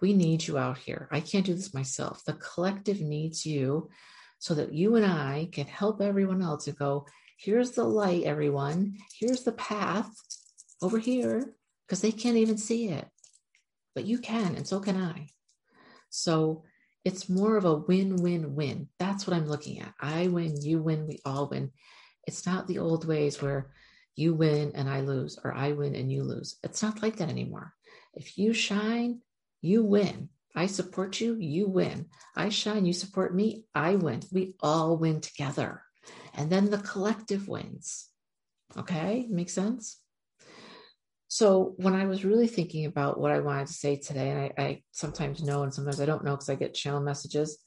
We 0.00 0.12
need 0.12 0.46
you 0.46 0.58
out 0.58 0.78
here. 0.78 1.08
I 1.10 1.20
can't 1.20 1.46
do 1.46 1.54
this 1.54 1.74
myself. 1.74 2.22
The 2.24 2.34
collective 2.34 3.00
needs 3.00 3.44
you 3.44 3.88
so 4.38 4.54
that 4.54 4.72
you 4.72 4.94
and 4.96 5.06
I 5.06 5.48
can 5.50 5.66
help 5.66 6.00
everyone 6.00 6.42
else 6.42 6.66
to 6.66 6.72
go, 6.72 7.06
here's 7.38 7.72
the 7.72 7.84
light, 7.84 8.24
everyone. 8.24 8.98
Here's 9.18 9.42
the 9.42 9.52
path 9.52 10.10
over 10.82 10.98
here, 10.98 11.54
because 11.86 12.02
they 12.02 12.12
can't 12.12 12.36
even 12.36 12.58
see 12.58 12.88
it 12.88 13.08
but 13.94 14.04
you 14.04 14.18
can, 14.18 14.54
and 14.54 14.66
so 14.66 14.80
can 14.80 14.96
I. 14.96 15.28
So 16.10 16.64
it's 17.04 17.28
more 17.28 17.56
of 17.56 17.64
a 17.64 17.76
win 17.76 18.16
win 18.16 18.54
win. 18.54 18.88
That's 18.98 19.26
what 19.26 19.36
I'm 19.36 19.46
looking 19.46 19.80
at. 19.80 19.92
I 20.00 20.28
win, 20.28 20.60
you 20.60 20.82
win, 20.82 21.06
we 21.06 21.20
all 21.24 21.48
win. 21.48 21.70
It's 22.26 22.46
not 22.46 22.66
the 22.66 22.78
old 22.78 23.06
ways 23.06 23.42
where, 23.42 23.70
you 24.16 24.34
win 24.34 24.72
and 24.74 24.88
I 24.88 25.00
lose, 25.00 25.38
or 25.42 25.52
I 25.54 25.72
win 25.72 25.94
and 25.94 26.10
you 26.10 26.22
lose. 26.22 26.56
It's 26.62 26.82
not 26.82 27.02
like 27.02 27.16
that 27.16 27.28
anymore. 27.28 27.72
If 28.14 28.38
you 28.38 28.52
shine, 28.52 29.20
you 29.60 29.82
win. 29.82 30.28
I 30.54 30.66
support 30.66 31.20
you, 31.20 31.36
you 31.36 31.68
win. 31.68 32.06
I 32.36 32.48
shine, 32.50 32.86
you 32.86 32.92
support 32.92 33.34
me, 33.34 33.64
I 33.74 33.96
win. 33.96 34.20
We 34.30 34.54
all 34.60 34.96
win 34.96 35.20
together. 35.20 35.82
And 36.32 36.50
then 36.50 36.70
the 36.70 36.78
collective 36.78 37.48
wins. 37.48 38.08
Okay, 38.76 39.26
makes 39.28 39.52
sense? 39.52 39.98
So 41.34 41.74
when 41.78 41.94
I 41.94 42.06
was 42.06 42.24
really 42.24 42.46
thinking 42.46 42.86
about 42.86 43.18
what 43.18 43.32
I 43.32 43.40
wanted 43.40 43.66
to 43.66 43.72
say 43.72 43.96
today, 43.96 44.30
and 44.30 44.38
I, 44.38 44.52
I 44.56 44.82
sometimes 44.92 45.42
know 45.42 45.64
and 45.64 45.74
sometimes 45.74 46.00
I 46.00 46.06
don't 46.06 46.22
know 46.22 46.30
because 46.30 46.48
I 46.48 46.54
get 46.54 46.74
channel 46.74 47.00
messages, 47.00 47.58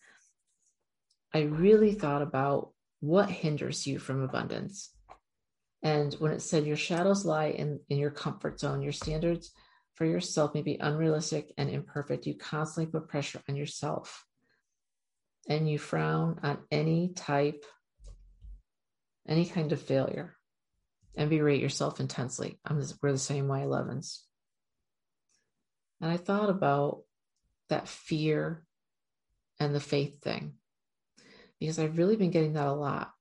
I 1.34 1.42
really 1.42 1.92
thought 1.92 2.22
about 2.22 2.72
what 3.02 3.30
hinders 3.30 3.86
you 3.86 4.00
from 4.00 4.22
abundance. 4.22 4.96
And 5.84 6.14
when 6.14 6.32
it 6.32 6.42
said 6.42 6.66
your 6.66 6.78
shadows 6.78 7.26
lie 7.26 7.48
in, 7.48 7.82
in 7.90 7.98
your 7.98 8.10
comfort 8.10 8.58
zone, 8.58 8.82
your 8.82 8.94
standards 8.94 9.52
for 9.96 10.06
yourself 10.06 10.54
may 10.54 10.62
be 10.62 10.78
unrealistic 10.80 11.52
and 11.58 11.70
imperfect. 11.70 12.26
You 12.26 12.38
constantly 12.38 12.90
put 12.90 13.10
pressure 13.10 13.42
on 13.50 13.58
yourself 13.58 14.24
and 15.50 15.70
you 15.70 15.78
frown 15.78 16.40
on 16.42 16.60
any 16.72 17.12
type, 17.18 17.66
any 19.28 19.46
kind 19.46 19.74
of 19.74 19.82
failure 19.82 20.37
and 21.18 21.30
berate 21.30 21.62
yourself 21.62 22.00
intensely. 22.00 22.60
I'm 22.64 22.80
just, 22.80 22.96
we're 23.02 23.12
the 23.12 23.18
same 23.18 23.48
way, 23.48 23.62
11s. 23.62 24.20
And 26.00 26.12
I 26.12 26.18
thought 26.18 26.50
about 26.50 27.02
that 27.70 27.88
fear 27.88 28.64
and 29.60 29.74
the 29.74 29.80
faith 29.80 30.22
thing 30.22 30.54
because 31.60 31.80
I've 31.80 31.98
really 31.98 32.16
been 32.16 32.30
getting 32.30 32.54
that 32.54 32.68
a 32.68 32.74
lot. 32.74 33.12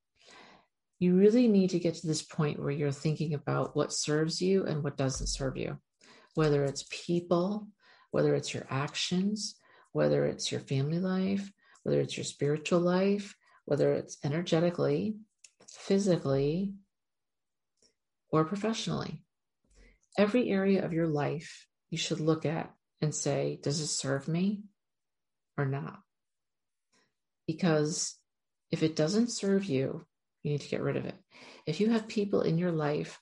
You 0.99 1.17
really 1.17 1.49
need 1.49 1.71
to 1.71 1.79
get 1.79 1.95
to 1.97 2.07
this 2.07 2.23
point 2.23 2.61
where 2.61 2.71
you're 2.71 2.93
thinking 2.93 3.35
about 3.35 3.75
what 3.75 3.93
serves 3.93 4.41
you 4.41 4.65
and 4.65 4.85
what 4.85 4.99
doesn't 4.99 5.27
serve 5.29 5.57
you, 5.57 5.79
whether 6.35 6.65
it's 6.65 6.85
people, 6.91 7.69
whether 8.11 8.35
it's 8.35 8.53
your 8.53 8.67
actions, 8.69 9.57
whether 9.93 10.27
it's 10.27 10.53
your 10.53 10.61
family 10.61 10.99
life, 10.99 11.51
whether 11.83 12.01
it's 12.01 12.17
your 12.17 12.25
spiritual 12.25 12.81
life, 12.81 13.35
whether 13.65 13.93
it's 13.93 14.19
energetically, 14.23 15.17
physically, 15.69 16.75
or 18.37 18.45
professionally. 18.45 19.23
Every 20.19 20.51
area 20.51 20.85
of 20.85 20.93
your 20.93 21.07
life 21.07 21.67
you 21.91 21.99
should 21.99 22.21
look 22.21 22.45
at 22.45 22.73
and 23.01 23.15
say, 23.15 23.59
does 23.63 23.81
it 23.81 23.87
serve 23.87 24.29
me 24.29 24.65
or 25.57 25.67
not? 25.67 26.01
Because 27.47 28.17
if 28.71 28.83
it 28.83 28.97
doesn't 28.97 29.31
serve 29.31 29.65
you, 29.65 30.05
you 30.43 30.53
need 30.53 30.61
to 30.61 30.69
get 30.69 30.83
rid 30.83 30.97
of 30.97 31.07
it. 31.07 31.17
If 31.67 31.81
you 31.81 31.91
have 31.91 32.09
people 32.09 32.43
in 32.43 32.59
your 32.59 32.73
life 32.73 33.21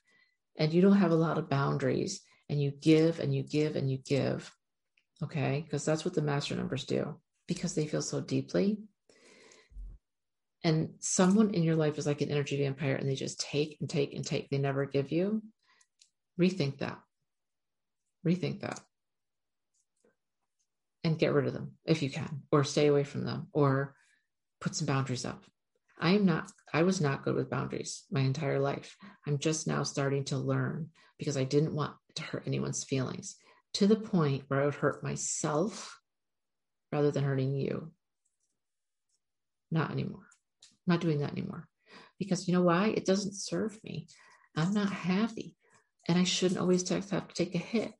and 0.57 0.73
you 0.73 0.81
don't 0.81 0.97
have 0.97 1.11
a 1.11 1.15
lot 1.15 1.37
of 1.37 1.49
boundaries 1.49 2.21
and 2.49 2.61
you 2.61 2.71
give 2.71 3.19
and 3.19 3.33
you 3.33 3.43
give 3.43 3.75
and 3.75 3.89
you 3.89 3.97
give, 3.97 4.51
okay, 5.23 5.63
because 5.65 5.85
that's 5.85 6.05
what 6.05 6.13
the 6.13 6.21
master 6.21 6.55
numbers 6.55 6.85
do 6.85 7.15
because 7.47 7.75
they 7.75 7.87
feel 7.87 8.01
so 8.01 8.21
deeply. 8.21 8.77
And 10.65 10.95
someone 10.99 11.53
in 11.53 11.61
your 11.61 11.75
life 11.75 11.99
is 11.99 12.07
like 12.07 12.21
an 12.21 12.31
energy 12.31 12.57
vampire 12.57 12.95
and 12.95 13.07
they 13.07 13.13
just 13.13 13.39
take 13.39 13.77
and 13.79 13.87
take 13.87 14.15
and 14.15 14.25
take. 14.25 14.49
They 14.49 14.57
never 14.57 14.87
give 14.87 15.11
you. 15.11 15.43
Rethink 16.41 16.79
that. 16.79 16.97
Rethink 18.25 18.61
that. 18.61 18.79
And 21.03 21.19
get 21.19 21.33
rid 21.33 21.45
of 21.45 21.53
them 21.53 21.73
if 21.85 22.01
you 22.01 22.09
can, 22.09 22.41
or 22.51 22.63
stay 22.63 22.87
away 22.87 23.03
from 23.03 23.25
them, 23.25 23.47
or 23.53 23.93
put 24.59 24.73
some 24.73 24.87
boundaries 24.87 25.23
up. 25.23 25.43
I 25.99 26.15
am 26.15 26.25
not, 26.25 26.51
I 26.73 26.81
was 26.81 26.99
not 26.99 27.23
good 27.23 27.35
with 27.35 27.51
boundaries 27.51 28.03
my 28.09 28.21
entire 28.21 28.59
life. 28.59 28.97
I'm 29.27 29.37
just 29.37 29.67
now 29.67 29.83
starting 29.83 30.23
to 30.25 30.37
learn 30.39 30.89
because 31.19 31.37
I 31.37 31.43
didn't 31.43 31.75
want 31.75 31.93
to 32.15 32.23
hurt 32.23 32.47
anyone's 32.47 32.83
feelings 32.83 33.35
to 33.75 33.85
the 33.85 33.95
point 33.95 34.45
where 34.47 34.63
I 34.63 34.65
would 34.65 34.73
hurt 34.73 35.03
myself 35.03 35.95
rather 36.91 37.11
than 37.11 37.23
hurting 37.23 37.53
you. 37.53 37.91
Not 39.69 39.91
anymore. 39.91 40.25
I'm 40.87 40.93
not 40.93 41.01
doing 41.01 41.19
that 41.19 41.31
anymore. 41.31 41.67
Because 42.19 42.47
you 42.47 42.53
know 42.53 42.61
why? 42.61 42.87
It 42.87 43.05
doesn't 43.05 43.35
serve 43.35 43.77
me. 43.83 44.07
I'm 44.55 44.73
not 44.73 44.91
happy. 44.91 45.55
And 46.07 46.17
I 46.17 46.23
shouldn't 46.23 46.59
always 46.59 46.87
have 46.89 47.09
to 47.09 47.33
take 47.33 47.55
a 47.55 47.59
hit. 47.59 47.93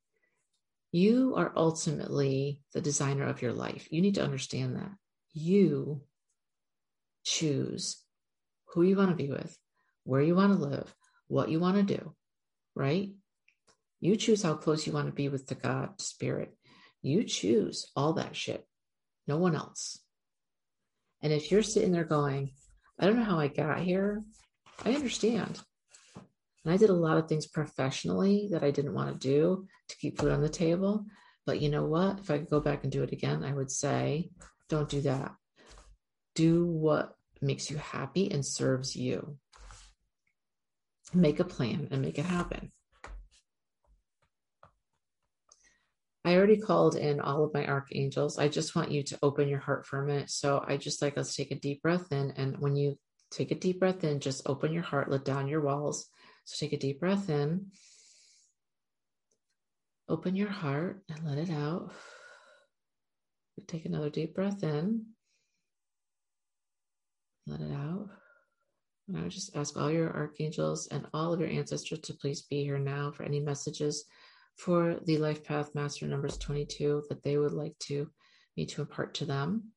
You 0.92 1.36
are 1.36 1.52
ultimately 1.56 2.62
the 2.74 2.82
designer 2.82 3.28
of 3.28 3.42
your 3.42 3.54
life. 3.54 3.88
You 3.92 4.02
need 4.02 4.16
to 4.16 4.24
understand 4.24 4.78
that. 4.78 4.92
You 5.34 6.04
choose 7.26 7.98
who 8.68 8.84
you 8.84 8.96
want 8.96 9.10
to 9.10 9.16
be 9.16 9.30
with, 9.30 9.58
where 10.04 10.22
you 10.22 10.36
want 10.36 10.54
to 10.54 10.66
live, 10.66 10.94
what 11.28 11.50
you 11.50 11.60
want 11.60 11.76
to 11.76 11.98
do, 11.98 12.14
right? 12.76 13.10
You 14.00 14.16
choose 14.16 14.44
how 14.44 14.54
close 14.54 14.86
you 14.86 14.94
want 14.94 15.08
to 15.08 15.14
be 15.14 15.28
with 15.28 15.48
the 15.48 15.56
God 15.56 16.00
spirit. 16.00 16.56
You 17.02 17.24
choose 17.24 17.92
all 17.96 18.14
that 18.14 18.36
shit, 18.36 18.66
no 19.28 19.38
one 19.38 19.56
else. 19.56 20.00
And 21.22 21.34
if 21.34 21.52
you're 21.52 21.64
sitting 21.64 21.92
there 21.92 22.04
going, 22.04 22.52
I 23.00 23.06
don't 23.06 23.18
know 23.18 23.24
how 23.24 23.40
I 23.40 23.48
got 23.48 23.80
here, 23.80 24.22
I 24.84 24.94
understand. 24.94 25.62
And 26.64 26.74
I 26.74 26.78
did 26.78 26.90
a 26.90 26.94
lot 26.94 27.18
of 27.18 27.28
things 27.28 27.46
professionally 27.46 28.50
that 28.52 28.64
I 28.64 28.72
didn't 28.72 28.94
want 28.94 29.22
to 29.22 29.28
do 29.28 29.68
to 29.90 29.98
keep 29.98 30.18
food 30.18 30.32
on 30.32 30.42
the 30.42 30.50
table. 30.50 31.06
But 31.46 31.62
you 31.62 31.70
know 31.70 31.86
what? 31.86 32.20
If 32.20 32.32
I 32.32 32.40
could 32.40 32.50
go 32.50 32.60
back 32.60 32.84
and 32.84 32.92
do 32.92 33.04
it 33.04 33.12
again, 33.12 33.44
I 33.44 33.54
would 33.54 33.70
say, 33.70 34.32
don't 34.68 34.90
do 34.90 35.02
that. 35.02 35.36
Do 36.34 36.66
what 36.66 37.16
makes 37.42 37.70
you 37.70 37.78
happy 37.78 38.32
and 38.32 38.44
serves 38.44 38.96
you. 38.96 39.38
Make 41.14 41.40
a 41.40 41.44
plan 41.44 41.88
and 41.92 42.02
make 42.02 42.18
it 42.18 42.26
happen. 42.26 42.72
I 46.26 46.36
already 46.36 46.58
called 46.58 46.96
in 46.96 47.20
all 47.20 47.44
of 47.44 47.54
my 47.54 47.68
archangels. 47.68 48.40
I 48.40 48.48
just 48.48 48.76
want 48.76 48.90
you 48.90 49.04
to 49.04 49.20
open 49.22 49.48
your 49.48 49.60
heart 49.60 49.86
for 49.86 50.02
a 50.02 50.08
minute. 50.08 50.32
So 50.32 50.66
I 50.68 50.76
just 50.76 51.00
like 51.00 51.16
let's 51.16 51.36
take 51.36 51.52
a 51.52 51.60
deep 51.60 51.84
breath 51.84 52.12
in. 52.12 52.32
And 52.32 52.58
when 52.58 52.76
you 52.76 52.98
take 53.30 53.52
a 53.52 53.56
deep 53.56 53.80
breath 53.80 54.04
in, 54.04 54.20
just 54.20 54.42
open 54.48 54.74
your 54.74 54.82
heart, 54.82 55.12
let 55.12 55.24
down 55.24 55.48
your 55.48 55.62
walls. 55.62 56.08
So 56.46 56.58
take 56.60 56.74
a 56.74 56.80
deep 56.80 57.00
breath 57.00 57.30
in. 57.30 57.68
Open 60.10 60.36
your 60.36 60.50
heart 60.50 61.04
and 61.10 61.24
let 61.28 61.38
it 61.38 61.52
out. 61.52 61.92
Take 63.68 63.86
another 63.86 64.10
deep 64.10 64.34
breath 64.34 64.64
in. 64.64 65.06
Let 67.46 67.62
it 67.62 67.72
out. 67.72 68.10
And 69.08 69.18
I 69.18 69.22
would 69.22 69.32
just 69.32 69.56
ask 69.56 69.78
all 69.78 69.92
your 69.92 70.12
archangels 70.12 70.88
and 70.88 71.06
all 71.14 71.34
of 71.34 71.40
your 71.40 71.50
ancestors 71.50 72.00
to 72.00 72.16
please 72.16 72.42
be 72.42 72.64
here 72.64 72.80
now 72.80 73.12
for 73.12 73.22
any 73.22 73.40
messages 73.40 74.06
for 74.56 75.00
the 75.06 75.18
Life 75.18 75.44
Path 75.44 75.76
Master 75.76 76.08
numbers 76.08 76.38
22 76.38 77.04
that 77.10 77.24
they 77.24 77.38
would 77.38 77.54
like 77.54 77.78
to 77.80 78.10
me 78.56 78.66
to 78.68 78.82
impart 78.82 79.16
to 79.16 79.26
them. 79.26 79.72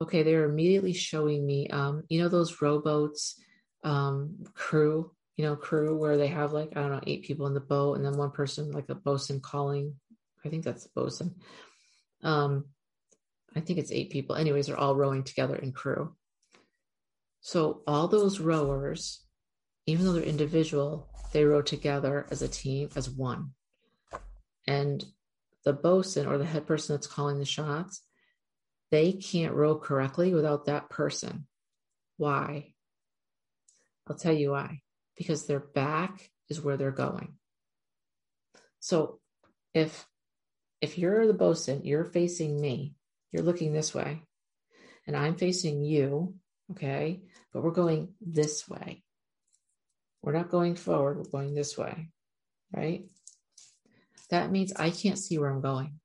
Okay, 0.00 0.22
they're 0.22 0.44
immediately 0.44 0.92
showing 0.92 1.46
me, 1.46 1.68
um, 1.68 2.02
you 2.08 2.20
know, 2.20 2.28
those 2.28 2.60
rowboats, 2.60 3.40
um, 3.84 4.36
crew, 4.54 5.12
you 5.36 5.44
know, 5.44 5.54
crew 5.54 5.96
where 5.96 6.16
they 6.16 6.26
have 6.26 6.52
like, 6.52 6.70
I 6.76 6.80
don't 6.80 6.90
know, 6.90 7.00
eight 7.06 7.22
people 7.24 7.46
in 7.46 7.54
the 7.54 7.60
boat 7.60 7.96
and 7.96 8.04
then 8.04 8.16
one 8.16 8.32
person, 8.32 8.72
like 8.72 8.88
a 8.88 8.94
bosun 8.94 9.40
calling 9.40 9.94
I 10.44 10.48
think 10.48 10.64
that's 10.64 10.84
the 10.84 10.90
bosun. 10.94 11.34
Um, 12.22 12.66
I 13.54 13.60
think 13.60 13.78
it's 13.78 13.92
eight 13.92 14.10
people. 14.10 14.36
Anyways, 14.36 14.66
they're 14.66 14.78
all 14.78 14.96
rowing 14.96 15.24
together 15.24 15.56
in 15.56 15.72
crew. 15.72 16.14
So 17.42 17.82
all 17.86 18.08
those 18.08 18.38
rowers, 18.40 19.20
even 19.86 20.06
though 20.06 20.12
they're 20.12 20.22
individual, 20.22 21.08
they 21.32 21.44
row 21.44 21.60
together 21.60 22.26
as 22.30 22.40
a 22.40 22.48
team, 22.48 22.88
as 22.94 23.10
one. 23.10 23.50
And 24.66 25.04
the 25.64 25.72
bosun 25.72 26.26
or 26.26 26.38
the 26.38 26.44
head 26.44 26.66
person 26.66 26.94
that's 26.94 27.08
calling 27.08 27.38
the 27.38 27.44
shots, 27.44 28.00
they 28.92 29.12
can't 29.12 29.54
row 29.54 29.76
correctly 29.76 30.32
without 30.32 30.66
that 30.66 30.88
person. 30.88 31.46
Why? 32.16 32.74
I'll 34.06 34.16
tell 34.16 34.32
you 34.32 34.52
why. 34.52 34.80
Because 35.16 35.46
their 35.46 35.60
back 35.60 36.30
is 36.48 36.60
where 36.60 36.76
they're 36.76 36.90
going. 36.92 37.34
So 38.78 39.18
if 39.74 40.06
if 40.80 40.98
you're 40.98 41.26
the 41.26 41.34
bosun, 41.34 41.82
you're 41.84 42.04
facing 42.04 42.60
me, 42.60 42.94
you're 43.30 43.44
looking 43.44 43.72
this 43.72 43.94
way, 43.94 44.22
and 45.06 45.16
I'm 45.16 45.36
facing 45.36 45.84
you, 45.84 46.34
okay? 46.70 47.22
But 47.52 47.62
we're 47.62 47.72
going 47.72 48.14
this 48.20 48.68
way. 48.68 49.02
We're 50.22 50.32
not 50.32 50.50
going 50.50 50.76
forward, 50.76 51.18
we're 51.18 51.24
going 51.24 51.54
this 51.54 51.76
way, 51.76 52.08
right? 52.74 53.04
That 54.30 54.52
means 54.52 54.72
I 54.76 54.90
can't 54.90 55.18
see 55.18 55.36
where 55.36 55.50
I'm 55.50 55.60
going. 55.60 55.98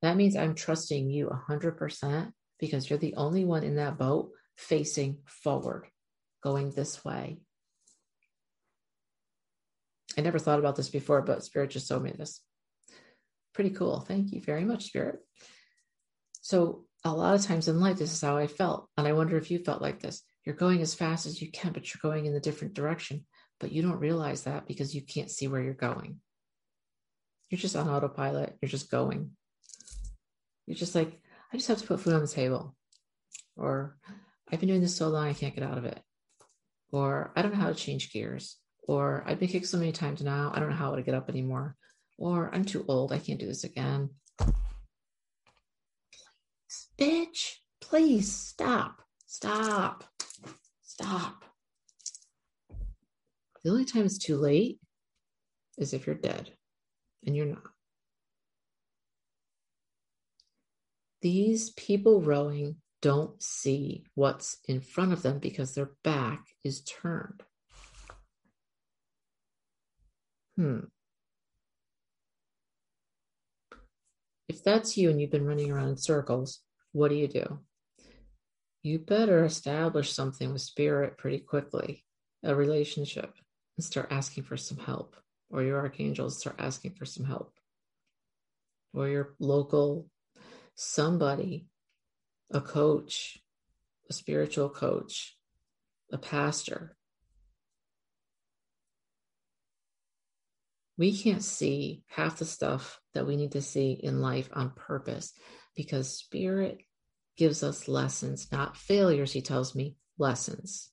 That 0.00 0.16
means 0.16 0.34
I'm 0.34 0.54
trusting 0.54 1.10
you 1.10 1.30
100% 1.48 2.32
because 2.58 2.88
you're 2.88 2.98
the 2.98 3.14
only 3.16 3.44
one 3.44 3.62
in 3.62 3.76
that 3.76 3.98
boat 3.98 4.30
facing 4.56 5.18
forward, 5.26 5.86
going 6.42 6.70
this 6.70 7.04
way. 7.04 7.38
I 10.16 10.20
never 10.20 10.38
thought 10.38 10.58
about 10.58 10.76
this 10.76 10.88
before, 10.88 11.22
but 11.22 11.44
Spirit 11.44 11.70
just 11.70 11.88
told 11.88 12.02
me 12.02 12.12
this. 12.12 12.40
Pretty 13.54 13.70
cool. 13.70 14.00
Thank 14.00 14.32
you 14.32 14.40
very 14.40 14.64
much, 14.64 14.86
Spirit. 14.86 15.20
So 16.40 16.86
a 17.04 17.12
lot 17.12 17.34
of 17.34 17.42
times 17.42 17.68
in 17.68 17.80
life, 17.80 17.98
this 17.98 18.12
is 18.12 18.20
how 18.20 18.36
I 18.36 18.46
felt. 18.46 18.88
And 18.96 19.06
I 19.06 19.12
wonder 19.12 19.36
if 19.36 19.50
you 19.50 19.58
felt 19.58 19.82
like 19.82 20.00
this. 20.00 20.22
You're 20.44 20.54
going 20.54 20.80
as 20.80 20.94
fast 20.94 21.26
as 21.26 21.40
you 21.40 21.50
can, 21.50 21.72
but 21.72 21.92
you're 21.92 22.00
going 22.02 22.26
in 22.26 22.34
a 22.34 22.40
different 22.40 22.74
direction. 22.74 23.24
But 23.60 23.72
you 23.72 23.82
don't 23.82 23.98
realize 23.98 24.44
that 24.44 24.66
because 24.66 24.94
you 24.94 25.02
can't 25.02 25.30
see 25.30 25.48
where 25.48 25.62
you're 25.62 25.74
going. 25.74 26.20
You're 27.48 27.58
just 27.58 27.76
on 27.76 27.88
autopilot. 27.88 28.56
You're 28.60 28.68
just 28.68 28.90
going. 28.90 29.30
You're 30.66 30.76
just 30.76 30.94
like, 30.94 31.20
I 31.52 31.56
just 31.56 31.68
have 31.68 31.78
to 31.78 31.86
put 31.86 32.00
food 32.00 32.14
on 32.14 32.22
the 32.22 32.28
table. 32.28 32.74
Or 33.56 33.96
I've 34.50 34.60
been 34.60 34.68
doing 34.68 34.80
this 34.80 34.96
so 34.96 35.08
long, 35.08 35.28
I 35.28 35.34
can't 35.34 35.54
get 35.54 35.64
out 35.64 35.78
of 35.78 35.84
it. 35.84 36.00
Or 36.90 37.32
I 37.36 37.42
don't 37.42 37.52
know 37.52 37.60
how 37.60 37.68
to 37.68 37.74
change 37.74 38.12
gears. 38.12 38.56
Or 38.88 39.22
I've 39.26 39.38
been 39.38 39.48
kicked 39.48 39.66
so 39.66 39.78
many 39.78 39.92
times 39.92 40.22
now, 40.22 40.50
I 40.54 40.60
don't 40.60 40.70
know 40.70 40.76
how 40.76 40.94
to 40.94 41.02
get 41.02 41.14
up 41.14 41.28
anymore. 41.28 41.76
Or 42.18 42.50
I'm 42.52 42.64
too 42.64 42.84
old, 42.88 43.12
I 43.12 43.18
can't 43.18 43.40
do 43.40 43.46
this 43.46 43.64
again. 43.64 44.10
Please 47.92 48.34
stop. 48.34 49.02
Stop. 49.26 50.04
Stop. 50.82 51.44
The 53.62 53.70
only 53.70 53.84
time 53.84 54.06
it's 54.06 54.16
too 54.16 54.38
late 54.38 54.78
is 55.76 55.92
if 55.92 56.06
you're 56.06 56.16
dead 56.16 56.52
and 57.26 57.36
you're 57.36 57.44
not. 57.44 57.68
These 61.20 61.68
people 61.72 62.22
rowing 62.22 62.76
don't 63.02 63.42
see 63.42 64.06
what's 64.14 64.56
in 64.66 64.80
front 64.80 65.12
of 65.12 65.20
them 65.20 65.38
because 65.38 65.74
their 65.74 65.90
back 66.02 66.46
is 66.64 66.80
turned. 66.84 67.42
Hmm. 70.56 70.78
If 74.48 74.64
that's 74.64 74.96
you 74.96 75.10
and 75.10 75.20
you've 75.20 75.30
been 75.30 75.46
running 75.46 75.70
around 75.70 75.90
in 75.90 75.96
circles, 75.98 76.60
what 76.92 77.10
do 77.10 77.16
you 77.16 77.28
do? 77.28 77.58
You 78.82 78.98
better 78.98 79.44
establish 79.44 80.12
something 80.12 80.52
with 80.52 80.60
spirit 80.60 81.16
pretty 81.16 81.38
quickly, 81.38 82.04
a 82.42 82.54
relationship, 82.54 83.32
and 83.76 83.84
start 83.84 84.08
asking 84.10 84.42
for 84.42 84.56
some 84.56 84.78
help, 84.78 85.14
or 85.50 85.62
your 85.62 85.78
archangels 85.78 86.40
start 86.40 86.56
asking 86.58 86.94
for 86.94 87.04
some 87.04 87.24
help, 87.24 87.54
or 88.92 89.08
your 89.08 89.34
local 89.38 90.10
somebody, 90.74 91.68
a 92.50 92.60
coach, 92.60 93.38
a 94.10 94.12
spiritual 94.12 94.68
coach, 94.68 95.36
a 96.10 96.18
pastor. 96.18 96.96
We 100.98 101.16
can't 101.16 101.42
see 101.42 102.02
half 102.08 102.38
the 102.38 102.44
stuff 102.44 103.00
that 103.14 103.28
we 103.28 103.36
need 103.36 103.52
to 103.52 103.62
see 103.62 103.92
in 103.92 104.20
life 104.20 104.48
on 104.52 104.70
purpose 104.70 105.32
because 105.76 106.18
spirit 106.18 106.82
gives 107.36 107.62
us 107.62 107.88
lessons, 107.88 108.50
not 108.52 108.76
failures, 108.76 109.32
he 109.32 109.42
tells 109.42 109.74
me, 109.74 109.96
lessons. 110.18 110.90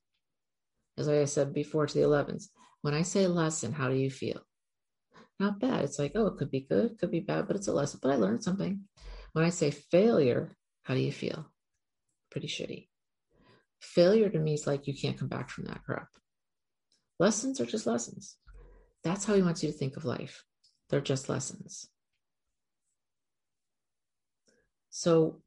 As 0.97 1.07
I 1.07 1.25
said 1.25 1.53
before 1.53 1.87
to 1.87 1.93
the 1.93 2.05
11s, 2.05 2.49
when 2.81 2.93
I 2.93 3.01
say 3.01 3.27
lesson, 3.27 3.73
how 3.73 3.89
do 3.89 3.95
you 3.95 4.09
feel? 4.09 4.41
Not 5.39 5.59
bad. 5.59 5.83
It's 5.83 5.99
like, 5.99 6.13
oh, 6.15 6.27
it 6.27 6.37
could 6.37 6.51
be 6.51 6.61
good, 6.61 6.97
could 6.99 7.11
be 7.11 7.21
bad, 7.21 7.47
but 7.47 7.55
it's 7.55 7.67
a 7.67 7.73
lesson. 7.73 7.99
But 8.01 8.11
I 8.11 8.15
learned 8.15 8.43
something. 8.43 8.81
When 9.33 9.45
I 9.45 9.49
say 9.49 9.71
failure, 9.71 10.51
how 10.83 10.93
do 10.93 10.99
you 10.99 11.11
feel? 11.11 11.45
Pretty 12.31 12.47
shitty. 12.47 12.87
Failure 13.79 14.29
to 14.29 14.39
me 14.39 14.53
is 14.53 14.67
like 14.67 14.87
you 14.87 14.93
can't 14.93 15.17
come 15.17 15.29
back 15.29 15.49
from 15.49 15.65
that 15.65 15.83
crap. 15.85 16.09
Lessons 17.19 17.61
are 17.61 17.65
just 17.65 17.87
lessons. 17.87 18.37
That's 19.03 19.25
how 19.25 19.35
he 19.35 19.41
wants 19.41 19.63
you 19.63 19.71
to 19.71 19.77
think 19.77 19.95
of 19.95 20.05
life. 20.05 20.43
They're 20.89 21.01
just 21.01 21.29
lessons. 21.29 21.89
So 24.89 25.41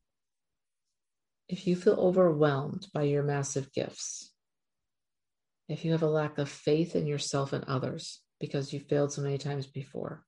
if 1.52 1.66
you 1.66 1.76
feel 1.76 1.96
overwhelmed 2.00 2.86
by 2.94 3.02
your 3.02 3.22
massive 3.22 3.70
gifts, 3.74 4.32
if 5.68 5.84
you 5.84 5.92
have 5.92 6.02
a 6.02 6.08
lack 6.08 6.38
of 6.38 6.48
faith 6.48 6.96
in 6.96 7.06
yourself 7.06 7.52
and 7.52 7.62
others 7.64 8.22
because 8.40 8.72
you 8.72 8.80
failed 8.80 9.12
so 9.12 9.20
many 9.20 9.36
times 9.36 9.66
before, 9.66 10.24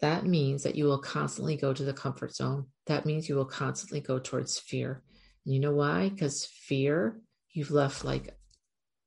that 0.00 0.26
means 0.26 0.64
that 0.64 0.74
you 0.74 0.86
will 0.86 0.98
constantly 0.98 1.56
go 1.56 1.72
to 1.72 1.84
the 1.84 1.92
comfort 1.92 2.34
zone. 2.34 2.66
That 2.88 3.06
means 3.06 3.28
you 3.28 3.36
will 3.36 3.44
constantly 3.44 4.00
go 4.00 4.18
towards 4.18 4.58
fear. 4.58 5.04
And 5.46 5.54
you 5.54 5.60
know 5.60 5.74
why? 5.74 6.08
Because 6.08 6.46
fear, 6.46 7.20
you've 7.52 7.70
left 7.70 8.04
like 8.04 8.36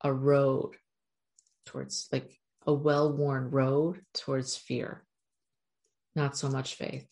a 0.01 0.13
road 0.13 0.77
towards, 1.65 2.07
like 2.09 2.39
a 2.65 2.73
well 2.73 3.11
worn 3.11 3.51
road 3.51 3.99
towards 4.13 4.55
fear, 4.55 5.03
not 6.15 6.37
so 6.37 6.47
much 6.47 6.75
faith. 6.75 7.05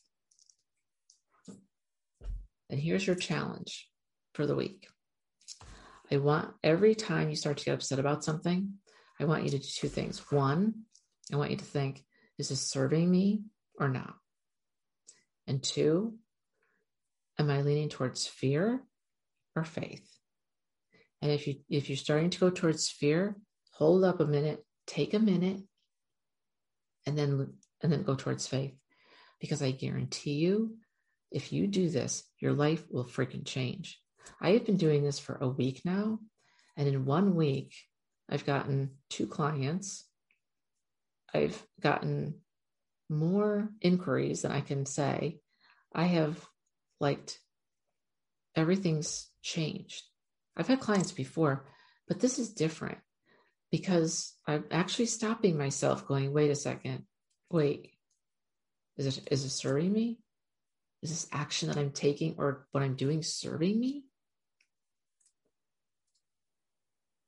And 2.71 2.79
here's 2.79 3.05
your 3.05 3.17
challenge 3.17 3.87
for 4.33 4.47
the 4.47 4.55
week. 4.55 4.87
I 6.09 6.17
want 6.17 6.53
every 6.63 6.95
time 6.95 7.29
you 7.29 7.35
start 7.35 7.57
to 7.57 7.65
get 7.65 7.73
upset 7.75 7.99
about 7.99 8.23
something, 8.23 8.75
I 9.19 9.25
want 9.25 9.43
you 9.43 9.49
to 9.51 9.59
do 9.59 9.63
two 9.63 9.89
things. 9.89 10.31
One, 10.31 10.85
I 11.31 11.35
want 11.35 11.51
you 11.51 11.57
to 11.57 11.65
think, 11.65 12.03
is 12.39 12.49
this 12.49 12.61
serving 12.61 13.11
me 13.11 13.43
or 13.77 13.89
not? 13.89 14.15
And 15.47 15.61
two, 15.61 16.15
am 17.37 17.49
I 17.49 17.61
leaning 17.61 17.89
towards 17.89 18.25
fear 18.25 18.81
or 19.55 19.65
faith? 19.65 20.07
And 21.21 21.31
if 21.31 21.47
you 21.47 21.55
if 21.69 21.89
you're 21.89 21.97
starting 21.97 22.29
to 22.31 22.39
go 22.39 22.49
towards 22.49 22.89
fear, 22.89 23.35
hold 23.73 24.03
up 24.03 24.21
a 24.21 24.25
minute, 24.25 24.65
take 24.87 25.13
a 25.13 25.19
minute, 25.19 25.61
and 27.05 27.17
then 27.17 27.53
and 27.83 27.91
then 27.91 28.03
go 28.03 28.15
towards 28.15 28.47
faith. 28.47 28.73
Because 29.39 29.61
I 29.61 29.71
guarantee 29.71 30.33
you, 30.33 30.77
if 31.31 31.53
you 31.53 31.67
do 31.67 31.89
this, 31.89 32.23
your 32.39 32.53
life 32.53 32.83
will 32.89 33.05
freaking 33.05 33.45
change. 33.45 33.99
I 34.39 34.51
have 34.51 34.65
been 34.65 34.77
doing 34.77 35.03
this 35.03 35.19
for 35.19 35.37
a 35.39 35.47
week 35.47 35.81
now. 35.85 36.19
And 36.77 36.87
in 36.87 37.05
one 37.05 37.35
week, 37.35 37.73
I've 38.29 38.45
gotten 38.45 38.91
two 39.09 39.27
clients. 39.27 40.05
I've 41.33 41.61
gotten 41.79 42.35
more 43.09 43.69
inquiries 43.81 44.41
than 44.41 44.51
I 44.51 44.61
can 44.61 44.85
say. 44.85 45.39
I 45.93 46.05
have 46.05 46.45
liked 46.99 47.39
everything's 48.55 49.29
changed. 49.41 50.03
I've 50.55 50.67
had 50.67 50.79
clients 50.79 51.11
before, 51.11 51.65
but 52.07 52.19
this 52.19 52.39
is 52.39 52.53
different 52.53 52.99
because 53.71 54.33
I'm 54.45 54.65
actually 54.71 55.05
stopping 55.05 55.57
myself 55.57 56.05
going, 56.07 56.33
wait 56.33 56.51
a 56.51 56.55
second, 56.55 57.03
wait, 57.49 57.91
is 58.97 59.17
it 59.17 59.27
is 59.31 59.45
it 59.45 59.49
serving 59.49 59.91
me? 59.91 60.19
Is 61.01 61.09
this 61.09 61.27
action 61.31 61.67
that 61.67 61.77
I'm 61.77 61.91
taking 61.91 62.35
or 62.37 62.67
what 62.71 62.83
I'm 62.83 62.95
doing 62.95 63.23
serving 63.23 63.79
me? 63.79 64.03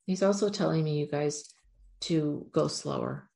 He's 0.05 0.23
also 0.23 0.49
telling 0.49 0.83
me, 0.83 0.99
you 0.99 1.07
guys, 1.07 1.53
to 2.01 2.45
go 2.51 2.67
slower. 2.67 3.29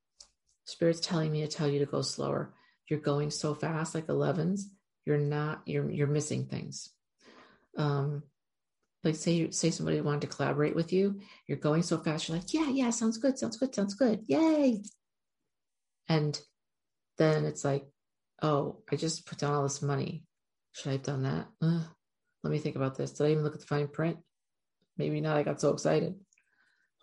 Spirit's 0.65 0.99
telling 0.99 1.31
me 1.31 1.41
to 1.41 1.47
tell 1.47 1.67
you 1.67 1.79
to 1.79 1.85
go 1.85 2.01
slower. 2.01 2.53
You're 2.89 2.99
going 2.99 3.31
so 3.31 3.55
fast, 3.55 3.95
like 3.95 4.07
11s. 4.07 4.63
You're 5.05 5.17
not. 5.17 5.61
You're 5.65 5.89
you're 5.89 6.07
missing 6.07 6.45
things. 6.45 6.89
Um, 7.77 8.23
like 9.03 9.15
say 9.15 9.49
say 9.51 9.71
somebody 9.71 10.01
wanted 10.01 10.21
to 10.21 10.27
collaborate 10.27 10.75
with 10.75 10.91
you. 10.91 11.21
You're 11.47 11.57
going 11.57 11.83
so 11.83 11.97
fast. 11.97 12.27
You're 12.27 12.37
like, 12.37 12.53
yeah, 12.53 12.69
yeah, 12.69 12.89
sounds 12.89 13.17
good, 13.17 13.39
sounds 13.39 13.55
good, 13.55 13.73
sounds 13.73 13.93
good, 13.93 14.23
yay. 14.27 14.81
And 16.09 16.39
then 17.17 17.45
it's 17.45 17.63
like, 17.63 17.85
oh, 18.41 18.83
I 18.91 18.97
just 18.97 19.25
put 19.25 19.37
down 19.37 19.53
all 19.53 19.63
this 19.63 19.81
money. 19.81 20.26
Should 20.77 20.89
I 20.89 20.91
have 20.93 21.03
done 21.03 21.23
that? 21.23 21.47
Uh, 21.59 21.81
let 22.43 22.51
me 22.51 22.59
think 22.59 22.75
about 22.75 22.95
this. 22.95 23.11
Did 23.11 23.25
I 23.25 23.31
even 23.31 23.43
look 23.43 23.55
at 23.55 23.61
the 23.61 23.65
fine 23.65 23.87
print? 23.87 24.17
Maybe 24.95 25.21
not. 25.21 25.35
I 25.35 25.41
got 25.41 25.59
so 25.59 25.73
excited. 25.73 26.13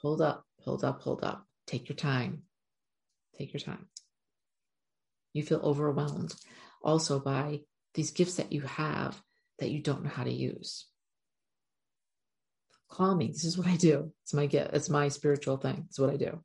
Hold 0.00 0.22
up, 0.22 0.44
hold 0.60 0.84
up, 0.84 1.02
hold 1.02 1.24
up. 1.24 1.44
Take 1.66 1.88
your 1.88 1.96
time. 1.96 2.42
Take 3.36 3.52
your 3.52 3.58
time. 3.58 3.88
You 5.32 5.42
feel 5.42 5.58
overwhelmed 5.58 6.32
also 6.84 7.18
by 7.18 7.62
these 7.94 8.12
gifts 8.12 8.36
that 8.36 8.52
you 8.52 8.60
have 8.60 9.20
that 9.58 9.70
you 9.70 9.82
don't 9.82 10.04
know 10.04 10.10
how 10.10 10.22
to 10.22 10.32
use. 10.32 10.86
Call 12.88 13.16
me. 13.16 13.26
This 13.26 13.44
is 13.44 13.58
what 13.58 13.66
I 13.66 13.76
do. 13.76 14.12
It's 14.22 14.34
my 14.34 14.46
gift. 14.46 14.70
It's 14.72 14.88
my 14.88 15.08
spiritual 15.08 15.56
thing. 15.56 15.86
It's 15.88 15.98
what 15.98 16.10
I 16.10 16.16
do. 16.16 16.40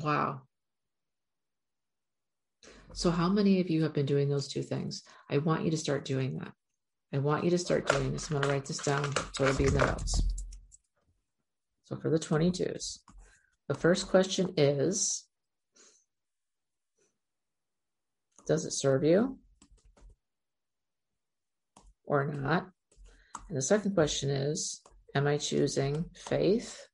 Wow. 0.00 0.40
So, 2.96 3.10
how 3.10 3.28
many 3.28 3.60
of 3.60 3.68
you 3.68 3.82
have 3.82 3.92
been 3.92 4.06
doing 4.06 4.28
those 4.28 4.46
two 4.46 4.62
things? 4.62 5.02
I 5.28 5.38
want 5.38 5.64
you 5.64 5.70
to 5.72 5.76
start 5.76 6.04
doing 6.04 6.38
that. 6.38 6.52
I 7.12 7.18
want 7.18 7.42
you 7.42 7.50
to 7.50 7.58
start 7.58 7.88
doing 7.88 8.12
this. 8.12 8.30
I'm 8.30 8.34
going 8.34 8.44
to 8.44 8.48
write 8.48 8.66
this 8.66 8.78
down 8.78 9.12
so 9.32 9.44
it'll 9.44 9.56
be 9.56 9.64
in 9.64 9.74
the 9.74 9.80
notes. 9.84 10.22
So, 11.86 11.96
for 11.96 12.08
the 12.08 12.20
22s, 12.20 13.00
the 13.66 13.74
first 13.74 14.06
question 14.06 14.54
is 14.56 15.26
Does 18.46 18.64
it 18.64 18.72
serve 18.72 19.02
you 19.02 19.38
or 22.04 22.26
not? 22.26 22.68
And 23.48 23.58
the 23.58 23.62
second 23.62 23.94
question 23.94 24.30
is 24.30 24.82
Am 25.16 25.26
I 25.26 25.38
choosing 25.38 26.04
faith 26.14 26.86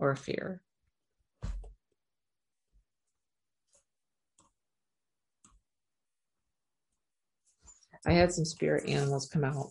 or 0.00 0.16
fear? 0.16 0.63
I 8.06 8.12
had 8.12 8.32
some 8.32 8.44
spirit 8.44 8.88
animals 8.88 9.28
come 9.28 9.44
out, 9.44 9.70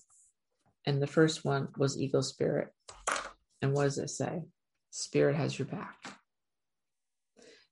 and 0.85 1.01
the 1.01 1.07
first 1.07 1.45
one 1.45 1.69
was 1.77 1.99
Eagle 1.99 2.23
Spirit. 2.23 2.69
And 3.61 3.73
what 3.73 3.83
does 3.83 3.97
it 3.97 4.09
say? 4.09 4.43
Spirit 4.91 5.35
has 5.35 5.57
your 5.57 5.67
back. 5.67 5.95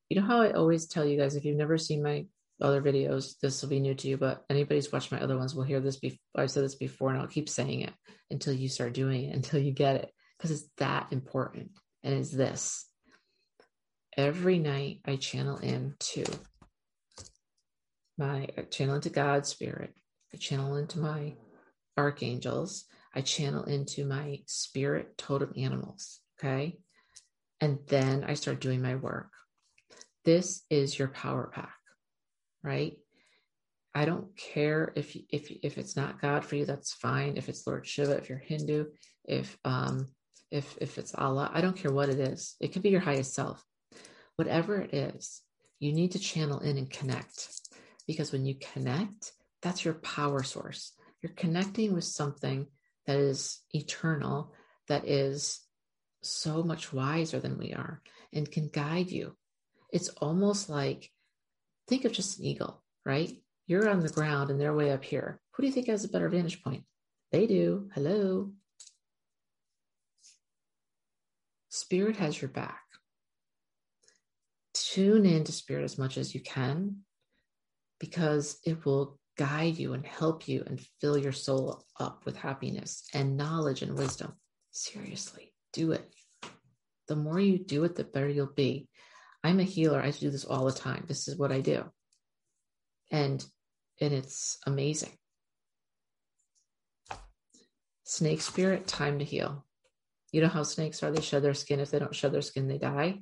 You 0.09 0.19
know 0.19 0.27
how 0.27 0.41
I 0.41 0.51
always 0.51 0.87
tell 0.87 1.05
you 1.05 1.17
guys 1.17 1.35
if 1.35 1.45
you've 1.45 1.57
never 1.57 1.77
seen 1.77 2.03
my 2.03 2.25
other 2.61 2.81
videos, 2.81 3.39
this 3.41 3.61
will 3.61 3.69
be 3.69 3.79
new 3.79 3.95
to 3.95 4.07
you, 4.07 4.17
but 4.17 4.43
anybody's 4.49 4.91
watched 4.91 5.11
my 5.11 5.21
other 5.21 5.37
ones 5.37 5.55
will 5.55 5.63
hear 5.63 5.79
this. 5.79 5.97
Before. 5.97 6.19
I've 6.35 6.51
said 6.51 6.63
this 6.63 6.75
before, 6.75 7.09
and 7.09 7.19
I'll 7.19 7.27
keep 7.27 7.49
saying 7.49 7.81
it 7.81 7.93
until 8.29 8.53
you 8.53 8.69
start 8.69 8.93
doing 8.93 9.25
it, 9.25 9.35
until 9.35 9.59
you 9.59 9.71
get 9.71 9.95
it, 9.95 10.11
because 10.37 10.51
it's 10.51 10.69
that 10.77 11.07
important. 11.11 11.71
And 12.03 12.13
it's 12.13 12.31
this 12.31 12.87
every 14.17 14.59
night 14.59 14.99
I 15.05 15.15
channel 15.15 15.57
into 15.57 16.25
my 18.17 18.47
I 18.57 18.63
channel 18.63 18.95
into 18.95 19.09
God's 19.09 19.49
spirit. 19.49 19.93
I 20.33 20.37
channel 20.37 20.77
into 20.77 20.99
my 20.99 21.33
archangels. 21.97 22.85
I 23.13 23.21
channel 23.21 23.63
into 23.63 24.05
my 24.05 24.39
spirit 24.45 25.17
totem 25.17 25.53
animals. 25.57 26.19
Okay. 26.39 26.77
And 27.59 27.79
then 27.87 28.23
I 28.23 28.33
start 28.33 28.61
doing 28.61 28.81
my 28.81 28.95
work. 28.95 29.29
This 30.25 30.63
is 30.69 30.97
your 30.97 31.09
power 31.09 31.51
pack, 31.53 31.77
right? 32.63 32.97
I 33.93 34.05
don't 34.05 34.35
care 34.37 34.93
if 34.95 35.17
if 35.29 35.51
if 35.63 35.77
it's 35.77 35.95
not 35.95 36.21
God 36.21 36.45
for 36.45 36.55
you, 36.55 36.65
that's 36.65 36.93
fine. 36.93 37.37
If 37.37 37.49
it's 37.49 37.67
Lord 37.67 37.85
Shiva, 37.85 38.17
if 38.17 38.29
you're 38.29 38.37
Hindu, 38.37 38.85
if 39.25 39.57
um 39.65 40.07
if 40.49 40.77
if 40.79 40.97
it's 40.97 41.13
Allah, 41.15 41.51
I 41.53 41.61
don't 41.61 41.75
care 41.75 41.91
what 41.91 42.09
it 42.09 42.19
is. 42.19 42.55
It 42.59 42.69
could 42.69 42.83
be 42.83 42.89
your 42.89 43.01
highest 43.01 43.33
self. 43.33 43.63
Whatever 44.37 44.81
it 44.81 44.93
is, 44.93 45.41
you 45.79 45.91
need 45.91 46.13
to 46.13 46.19
channel 46.19 46.59
in 46.59 46.77
and 46.77 46.89
connect. 46.89 47.49
Because 48.07 48.31
when 48.31 48.45
you 48.45 48.55
connect, 48.55 49.33
that's 49.61 49.85
your 49.85 49.95
power 49.95 50.43
source. 50.43 50.93
You're 51.21 51.33
connecting 51.33 51.93
with 51.93 52.03
something 52.03 52.67
that 53.05 53.17
is 53.17 53.59
eternal, 53.71 54.53
that 54.87 55.07
is 55.07 55.61
so 56.21 56.63
much 56.63 56.93
wiser 56.93 57.39
than 57.39 57.57
we 57.57 57.73
are, 57.73 58.01
and 58.33 58.51
can 58.51 58.69
guide 58.69 59.09
you. 59.11 59.35
It's 59.91 60.09
almost 60.09 60.69
like 60.69 61.09
think 61.87 62.05
of 62.05 62.11
just 62.11 62.39
an 62.39 62.45
eagle, 62.45 62.81
right? 63.05 63.35
You're 63.67 63.89
on 63.89 63.99
the 63.99 64.09
ground 64.09 64.49
and 64.49 64.59
they're 64.59 64.75
way 64.75 64.91
up 64.91 65.03
here. 65.03 65.39
Who 65.51 65.63
do 65.63 65.67
you 65.67 65.73
think 65.73 65.87
has 65.87 66.03
a 66.03 66.09
better 66.09 66.29
vantage 66.29 66.63
point? 66.63 66.83
They 67.31 67.47
do. 67.47 67.89
Hello. 67.93 68.51
Spirit 71.69 72.17
has 72.17 72.41
your 72.41 72.49
back. 72.49 72.81
Tune 74.73 75.25
into 75.25 75.51
spirit 75.51 75.83
as 75.83 75.97
much 75.97 76.17
as 76.17 76.33
you 76.33 76.41
can 76.41 76.97
because 77.99 78.59
it 78.65 78.85
will 78.85 79.19
guide 79.41 79.79
you 79.79 79.93
and 79.93 80.05
help 80.05 80.47
you 80.47 80.63
and 80.67 80.79
fill 80.99 81.17
your 81.17 81.31
soul 81.31 81.83
up 81.99 82.23
with 82.25 82.37
happiness 82.37 83.03
and 83.15 83.37
knowledge 83.37 83.81
and 83.81 83.97
wisdom. 83.97 84.31
Seriously, 84.69 85.51
do 85.73 85.93
it. 85.93 86.07
The 87.07 87.15
more 87.15 87.39
you 87.39 87.57
do 87.57 87.83
it, 87.85 87.95
the 87.95 88.03
better 88.03 88.29
you'll 88.29 88.53
be. 88.55 88.87
I'm 89.43 89.59
a 89.59 89.63
healer. 89.63 89.99
I 89.99 90.11
do 90.11 90.29
this 90.29 90.45
all 90.45 90.65
the 90.65 90.71
time. 90.71 91.05
This 91.07 91.27
is 91.27 91.39
what 91.39 91.51
I 91.51 91.59
do. 91.59 91.83
And 93.09 93.43
and 93.99 94.13
it's 94.13 94.59
amazing. 94.67 95.13
Snake 98.03 98.41
spirit, 98.41 98.85
time 98.85 99.17
to 99.17 99.25
heal. 99.25 99.65
You 100.31 100.41
know 100.41 100.49
how 100.49 100.61
snakes 100.61 101.01
are? 101.01 101.11
They 101.11 101.21
shed 101.21 101.41
their 101.41 101.55
skin. 101.55 101.79
If 101.79 101.89
they 101.89 101.97
don't 101.97 102.13
shed 102.13 102.31
their 102.31 102.43
skin, 102.43 102.67
they 102.67 102.77
die. 102.77 103.21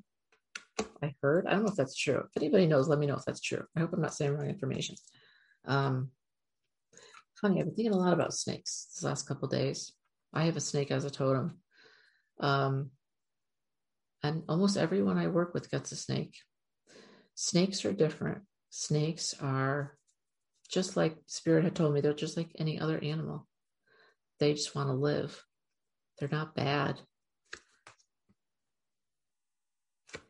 I 1.02 1.16
heard. 1.22 1.48
I 1.48 1.52
don't 1.52 1.64
know 1.64 1.70
if 1.70 1.78
that's 1.78 1.96
true. 1.96 2.20
If 2.20 2.42
anybody 2.42 2.68
knows, 2.68 2.90
let 2.90 3.00
me 3.00 3.08
know 3.08 3.16
if 3.16 3.24
that's 3.24 3.42
true. 3.42 3.64
I 3.78 3.80
hope 3.80 3.94
I'm 3.94 4.02
not 4.02 4.14
saying 4.14 4.34
wrong 4.34 4.50
information. 4.50 4.96
Um, 5.66 6.12
funny, 7.40 7.60
I've 7.60 7.66
been 7.66 7.76
thinking 7.76 7.94
a 7.94 7.98
lot 7.98 8.14
about 8.14 8.34
snakes 8.34 8.88
this 8.94 9.04
last 9.04 9.28
couple 9.28 9.48
days. 9.48 9.94
I 10.34 10.46
have 10.46 10.58
a 10.58 10.62
snake 10.62 10.92
as 10.92 11.06
a 11.06 11.10
totem. 11.10 11.60
Um, 12.40 12.92
and 14.24 14.44
almost 14.50 14.78
everyone 14.78 15.18
I 15.18 15.28
work 15.28 15.54
with 15.54 15.72
gets 15.72 15.92
a 15.92 15.96
snake. 15.96 16.36
Snakes 17.36 17.86
are 17.86 17.94
different. 17.94 18.42
Snakes 18.70 19.34
are 19.42 19.98
just 20.70 20.98
like 20.98 21.16
Spirit 21.26 21.64
had 21.64 21.76
told 21.76 21.94
me, 21.94 22.02
they're 22.02 22.14
just 22.14 22.38
like 22.38 22.52
any 22.58 22.80
other 22.80 23.00
animal. 23.02 23.48
They 24.40 24.54
just 24.54 24.76
want 24.76 24.90
to 24.90 24.94
live. 24.94 25.44
They're 26.20 26.30
not 26.30 26.56
bad. 26.56 27.00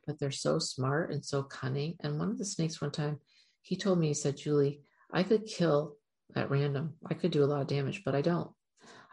But 0.06 0.20
they're 0.20 0.32
so 0.32 0.60
smart 0.60 1.12
and 1.12 1.24
so 1.24 1.44
cunning. 1.44 1.96
And 2.02 2.18
one 2.18 2.30
of 2.30 2.38
the 2.38 2.46
snakes, 2.46 2.82
one 2.82 2.92
time, 2.92 3.20
he 3.62 3.76
told 3.76 4.00
me, 4.00 4.08
he 4.08 4.14
said, 4.14 4.38
Julie, 4.38 4.82
I 5.12 5.24
could 5.24 5.46
kill 5.46 5.98
at 6.36 6.52
random. 6.52 6.96
I 7.06 7.14
could 7.14 7.32
do 7.32 7.44
a 7.44 7.46
lot 7.46 7.62
of 7.62 7.68
damage, 7.68 8.04
but 8.06 8.16
I 8.16 8.22
don't. 8.22 8.52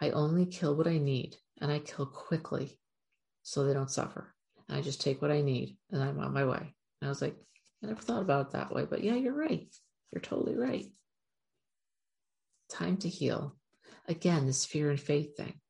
I 0.01 0.11
only 0.11 0.47
kill 0.47 0.77
what 0.77 0.87
I 0.87 0.99
need 0.99 1.37
and 1.61 1.73
I 1.73 1.79
kill 1.79 2.07
quickly 2.07 2.79
so 3.43 3.65
they 3.65 3.73
don't 3.73 3.91
suffer. 3.91 4.35
And 4.69 4.77
I 4.77 4.83
just 4.83 5.01
take 5.01 5.23
what 5.23 5.31
I 5.31 5.41
need 5.41 5.77
and 5.91 6.03
I'm 6.03 6.19
on 6.19 6.35
my 6.35 6.45
way. 6.45 6.75
And 7.01 7.07
I 7.07 7.09
was 7.09 7.23
like, 7.23 7.37
I 7.83 7.87
never 7.87 8.01
thought 8.01 8.23
about 8.23 8.47
it 8.47 8.53
that 8.53 8.75
way, 8.75 8.85
but 8.89 9.03
yeah, 9.03 9.15
you're 9.15 9.37
right. 9.37 9.69
You're 10.13 10.21
totally 10.21 10.57
right. 10.57 10.87
Time 12.69 12.97
to 12.99 13.09
heal. 13.09 13.57
Again, 14.09 14.47
this 14.47 14.65
fear 14.65 14.91
and 14.91 15.01
faith 15.01 15.37
thing. 15.37 15.61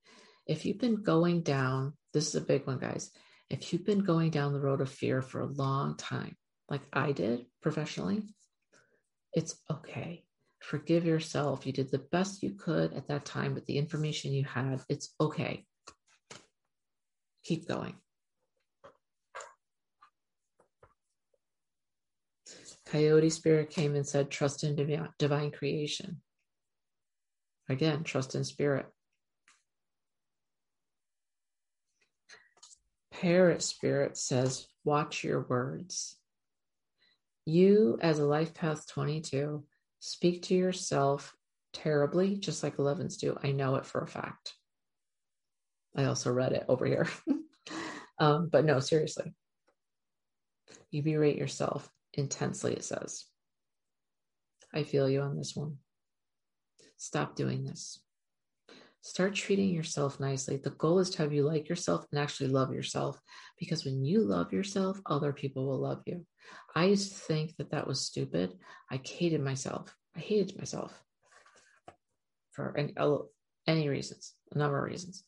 If 0.46 0.64
you've 0.64 0.78
been 0.78 1.02
going 1.02 1.42
down, 1.42 1.94
this 2.12 2.28
is 2.28 2.34
a 2.36 2.40
big 2.40 2.66
one, 2.66 2.78
guys. 2.78 3.10
If 3.50 3.72
you've 3.72 3.84
been 3.84 4.00
going 4.00 4.30
down 4.30 4.52
the 4.52 4.60
road 4.60 4.80
of 4.80 4.90
fear 4.90 5.22
for 5.22 5.40
a 5.40 5.46
long 5.46 5.96
time, 5.96 6.36
like 6.68 6.82
I 6.92 7.12
did 7.12 7.46
professionally, 7.62 8.22
it's 9.36 9.56
okay. 9.70 10.24
Forgive 10.60 11.04
yourself. 11.04 11.66
You 11.66 11.72
did 11.72 11.90
the 11.90 11.98
best 12.10 12.42
you 12.42 12.52
could 12.52 12.94
at 12.94 13.06
that 13.08 13.26
time 13.26 13.54
with 13.54 13.66
the 13.66 13.76
information 13.76 14.32
you 14.32 14.44
had. 14.44 14.80
It's 14.88 15.14
okay. 15.20 15.64
Keep 17.44 17.68
going. 17.68 17.94
Coyote 22.86 23.30
spirit 23.30 23.68
came 23.68 23.94
and 23.94 24.06
said, 24.06 24.30
Trust 24.30 24.64
in 24.64 24.74
divine 25.18 25.50
creation. 25.50 26.22
Again, 27.68 28.04
trust 28.04 28.34
in 28.34 28.44
spirit. 28.44 28.86
Parrot 33.12 33.62
spirit 33.62 34.16
says, 34.16 34.66
Watch 34.84 35.24
your 35.24 35.42
words. 35.42 36.16
You, 37.46 37.98
as 38.02 38.18
a 38.18 38.26
life 38.26 38.54
path 38.54 38.86
22, 38.88 39.64
speak 40.00 40.42
to 40.42 40.54
yourself 40.54 41.34
terribly, 41.72 42.36
just 42.36 42.62
like 42.62 42.76
11s 42.76 43.18
do. 43.18 43.38
I 43.42 43.52
know 43.52 43.76
it 43.76 43.86
for 43.86 44.00
a 44.02 44.06
fact. 44.06 44.54
I 45.96 46.04
also 46.04 46.32
read 46.32 46.52
it 46.52 46.64
over 46.68 46.84
here. 46.84 47.08
um, 48.18 48.48
but 48.50 48.64
no, 48.64 48.80
seriously. 48.80 49.32
You 50.90 51.02
berate 51.02 51.38
yourself 51.38 51.88
intensely, 52.12 52.74
it 52.74 52.84
says. 52.84 53.24
I 54.74 54.82
feel 54.82 55.08
you 55.08 55.22
on 55.22 55.36
this 55.36 55.54
one. 55.54 55.76
Stop 56.96 57.36
doing 57.36 57.64
this. 57.64 58.00
Start 59.06 59.36
treating 59.36 59.70
yourself 59.70 60.18
nicely. 60.18 60.56
The 60.56 60.70
goal 60.70 60.98
is 60.98 61.10
to 61.10 61.22
have 61.22 61.32
you 61.32 61.44
like 61.44 61.68
yourself 61.68 62.04
and 62.10 62.20
actually 62.20 62.48
love 62.48 62.74
yourself 62.74 63.20
because 63.56 63.84
when 63.84 64.04
you 64.04 64.20
love 64.20 64.52
yourself, 64.52 65.00
other 65.06 65.32
people 65.32 65.64
will 65.64 65.78
love 65.78 66.02
you. 66.06 66.26
I 66.74 66.86
used 66.86 67.12
to 67.12 67.18
think 67.18 67.54
that 67.56 67.70
that 67.70 67.86
was 67.86 68.04
stupid. 68.04 68.54
I 68.90 69.00
hated 69.04 69.40
myself. 69.40 69.94
I 70.16 70.18
hated 70.18 70.58
myself 70.58 70.92
for 72.50 72.76
any, 72.76 72.94
any 73.68 73.88
reasons, 73.88 74.34
a 74.52 74.58
number 74.58 74.76
of 74.76 74.90
reasons. 74.90 75.22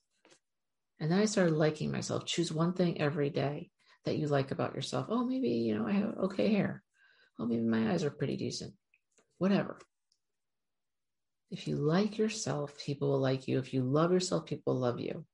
And 0.98 1.12
then 1.12 1.20
I 1.20 1.26
started 1.26 1.54
liking 1.54 1.92
myself. 1.92 2.26
Choose 2.26 2.50
one 2.50 2.72
thing 2.72 3.00
every 3.00 3.30
day 3.30 3.70
that 4.06 4.16
you 4.16 4.26
like 4.26 4.50
about 4.50 4.74
yourself. 4.74 5.06
Oh, 5.08 5.24
maybe, 5.24 5.50
you 5.50 5.78
know, 5.78 5.86
I 5.86 5.92
have 5.92 6.16
okay 6.24 6.52
hair. 6.52 6.82
Oh, 7.38 7.46
maybe 7.46 7.62
my 7.62 7.92
eyes 7.92 8.02
are 8.02 8.10
pretty 8.10 8.36
decent. 8.36 8.74
Whatever. 9.38 9.78
If 11.50 11.66
you 11.66 11.76
like 11.76 12.18
yourself, 12.18 12.76
people 12.78 13.10
will 13.10 13.20
like 13.20 13.48
you. 13.48 13.58
If 13.58 13.72
you 13.72 13.82
love 13.82 14.12
yourself, 14.12 14.46
people 14.46 14.74
will 14.74 14.80
love 14.80 15.00
you. 15.00 15.24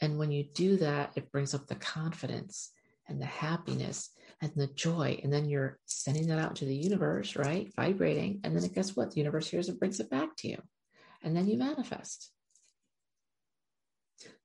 And 0.00 0.18
when 0.18 0.32
you 0.32 0.44
do 0.44 0.76
that, 0.78 1.12
it 1.14 1.30
brings 1.30 1.54
up 1.54 1.66
the 1.66 1.74
confidence 1.76 2.70
and 3.08 3.20
the 3.20 3.26
happiness 3.26 4.10
and 4.40 4.50
the 4.56 4.68
joy. 4.68 5.20
And 5.22 5.32
then 5.32 5.48
you're 5.48 5.78
sending 5.84 6.28
that 6.28 6.38
out 6.38 6.56
to 6.56 6.64
the 6.64 6.74
universe, 6.74 7.36
right? 7.36 7.70
Vibrating. 7.76 8.40
And 8.44 8.56
then 8.56 8.66
guess 8.68 8.96
what? 8.96 9.10
The 9.10 9.18
universe 9.18 9.48
hears 9.48 9.68
it, 9.68 9.78
brings 9.78 10.00
it 10.00 10.10
back 10.10 10.36
to 10.38 10.48
you. 10.48 10.62
And 11.22 11.36
then 11.36 11.48
you 11.48 11.58
manifest. 11.58 12.30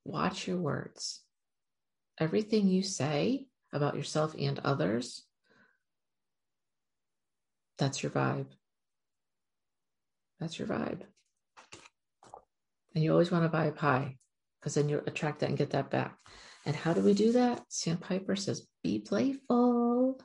Watch 0.04 0.46
your 0.46 0.58
words. 0.58 1.22
Everything 2.18 2.68
you 2.68 2.82
say 2.82 3.46
about 3.72 3.96
yourself 3.96 4.34
and 4.38 4.58
others, 4.60 5.24
that's 7.78 8.02
your 8.02 8.12
vibe. 8.12 8.46
That's 10.40 10.58
your 10.58 10.68
vibe. 10.68 11.02
And 12.94 13.04
you 13.04 13.12
always 13.12 13.30
want 13.30 13.50
to 13.50 13.56
vibe 13.56 13.78
high 13.78 14.16
because 14.60 14.74
then 14.74 14.88
you 14.88 15.02
attract 15.06 15.40
that 15.40 15.48
and 15.48 15.58
get 15.58 15.70
that 15.70 15.90
back. 15.90 16.16
And 16.64 16.74
how 16.74 16.92
do 16.92 17.00
we 17.00 17.14
do 17.14 17.32
that? 17.32 17.62
Sandpiper 17.68 18.36
says, 18.36 18.66
be 18.82 18.98
playful. 18.98 20.20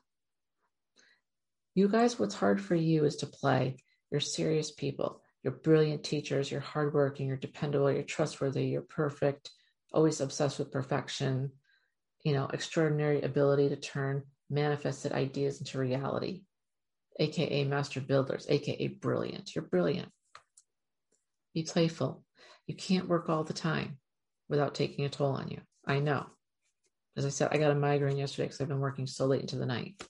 You 1.76 1.88
guys, 1.88 2.18
what's 2.20 2.36
hard 2.36 2.60
for 2.60 2.76
you 2.76 3.06
is 3.06 3.18
to 3.18 3.28
play. 3.28 3.78
You're 4.10 4.22
serious 4.22 4.72
people. 4.72 5.22
You're 5.44 5.54
brilliant 5.54 6.04
teachers, 6.04 6.52
you're 6.52 6.60
hardworking, 6.60 7.28
you're 7.28 7.38
dependable, 7.38 7.92
you're 7.92 8.04
trustworthy, 8.04 8.66
you're 8.66 8.84
perfect, 8.84 9.50
always 9.92 10.22
obsessed 10.22 10.60
with 10.60 10.72
perfection, 10.72 11.52
you 12.24 12.34
know, 12.34 12.48
extraordinary 12.54 13.22
ability 13.22 13.70
to 13.70 13.76
turn 13.76 14.24
manifested 14.52 15.14
ideas 15.14 15.60
into 15.60 15.80
reality, 15.80 16.44
aka 17.20 17.64
master 17.66 18.02
builders, 18.02 18.46
aka 18.50 18.88
brilliant. 18.88 19.56
You're 19.56 19.66
brilliant. 19.66 20.10
Be 21.54 21.64
playful. 21.64 22.24
You 22.68 22.76
can't 22.76 23.10
work 23.10 23.30
all 23.30 23.44
the 23.44 23.54
time 23.54 23.98
without 24.50 24.76
taking 24.76 25.06
a 25.06 25.10
toll 25.10 25.34
on 25.34 25.50
you. 25.50 25.60
I 25.86 26.00
know. 26.00 26.26
As 27.18 27.26
I 27.26 27.30
said, 27.30 27.50
I 27.52 27.58
got 27.58 27.72
a 27.72 27.76
migraine 27.76 28.18
yesterday 28.18 28.46
because 28.46 28.62
I've 28.62 28.70
been 28.70 28.80
working 28.80 29.08
so 29.08 29.26
late 29.26 29.42
into 29.42 29.58
the 29.58 29.66
night. 29.66 30.02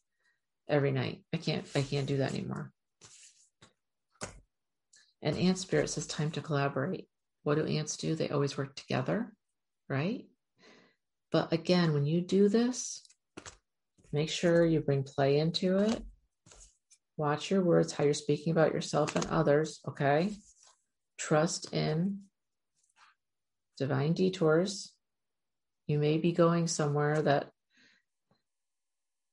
Every 0.70 0.92
night. 0.92 1.24
I 1.34 1.38
can't 1.38 1.66
I 1.76 1.82
can't 1.82 2.08
do 2.08 2.18
that 2.18 2.34
anymore. 2.34 2.72
And 5.22 5.38
ant 5.38 5.58
spirit 5.58 5.90
says 5.90 6.08
time 6.08 6.32
to 6.32 6.42
collaborate. 6.42 7.08
What 7.44 7.56
do 7.56 7.66
ants 7.66 7.98
do? 7.98 8.16
They 8.16 8.30
always 8.30 8.58
work 8.58 8.76
together, 8.76 9.34
right? 9.90 10.26
But 11.32 11.54
again, 11.54 11.94
when 11.94 12.06
you 12.06 12.22
do 12.22 12.50
this, 12.50 13.02
make 14.12 14.30
sure 14.30 14.66
you 14.66 14.82
bring 14.82 15.04
play 15.04 15.40
into 15.40 15.78
it. 15.78 16.04
Watch 17.17 17.52
your 17.52 17.62
words, 17.62 17.93
how 17.93 18.04
you're 18.04 18.13
speaking 18.13 18.52
about 18.52 18.74
yourself 18.74 19.15
and 19.15 19.26
others, 19.28 19.80
okay? 19.88 20.34
Trust 21.17 21.74
in 21.74 22.21
divine 23.78 24.13
detours. 24.13 24.93
You 25.88 26.00
may 26.00 26.17
be 26.17 26.32
going 26.32 26.67
somewhere 26.67 27.21
that 27.21 27.50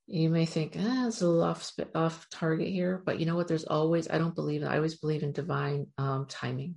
you 0.07 0.29
may 0.29 0.45
think, 0.45 0.75
ah, 0.77 1.07
it's 1.07 1.21
a 1.21 1.27
little 1.27 1.43
off, 1.43 1.71
off 1.95 2.27
target 2.31 2.67
here, 2.67 3.01
but 3.05 3.19
you 3.19 3.25
know 3.25 3.35
what? 3.35 3.47
There's 3.47 3.65
always, 3.65 4.09
I 4.09 4.17
don't 4.17 4.35
believe, 4.35 4.63
I 4.63 4.75
always 4.75 4.97
believe 4.97 5.23
in 5.23 5.31
divine 5.31 5.87
um, 5.97 6.25
timing. 6.27 6.75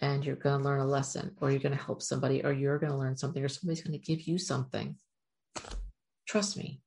And 0.00 0.24
you're 0.24 0.36
going 0.36 0.58
to 0.58 0.64
learn 0.64 0.80
a 0.80 0.86
lesson, 0.86 1.34
or 1.40 1.50
you're 1.50 1.60
going 1.60 1.76
to 1.76 1.82
help 1.82 2.02
somebody, 2.02 2.44
or 2.44 2.52
you're 2.52 2.78
going 2.78 2.92
to 2.92 2.98
learn 2.98 3.16
something, 3.16 3.42
or 3.42 3.48
somebody's 3.48 3.82
going 3.82 3.98
to 3.98 4.06
give 4.06 4.22
you 4.22 4.38
something. 4.38 4.96
Trust 6.26 6.56
me, 6.56 6.80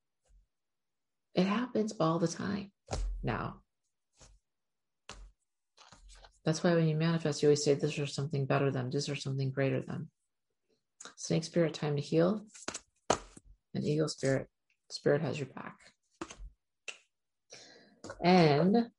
it 1.34 1.46
happens 1.46 1.94
all 1.98 2.18
the 2.18 2.28
time 2.28 2.70
now. 3.22 3.60
That's 6.44 6.64
why 6.64 6.74
when 6.74 6.88
you 6.88 6.96
manifest, 6.96 7.42
you 7.42 7.48
always 7.48 7.64
say, 7.64 7.74
This 7.74 7.98
or 7.98 8.06
something 8.06 8.46
better 8.46 8.70
than, 8.70 8.90
this 8.90 9.08
or 9.08 9.16
something 9.16 9.50
greater 9.50 9.80
than. 9.80 10.08
Snake 11.16 11.44
spirit, 11.44 11.74
time 11.74 11.96
to 11.96 12.02
heal. 12.02 12.46
And 13.74 13.84
eagle 13.84 14.08
spirit, 14.08 14.48
spirit 14.90 15.22
has 15.22 15.38
your 15.38 15.48
back. 15.48 15.76
And 18.22 18.90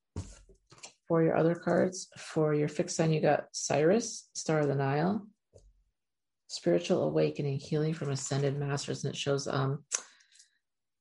for 1.08 1.22
your 1.24 1.36
other 1.36 1.56
cards, 1.56 2.08
for 2.18 2.54
your 2.54 2.70
fixed 2.70 2.96
sign, 2.96 3.12
you 3.12 3.22
got 3.22 3.46
Sirius, 3.52 4.30
Star 4.34 4.60
of 4.60 4.68
the 4.68 4.76
Nile, 4.76 5.28
spiritual 6.48 7.04
awakening, 7.04 7.60
healing 7.60 7.94
from 7.94 8.12
ascended 8.12 8.58
masters, 8.58 9.04
and 9.04 9.14
it 9.14 9.18
shows 9.18 9.48
um 9.48 9.84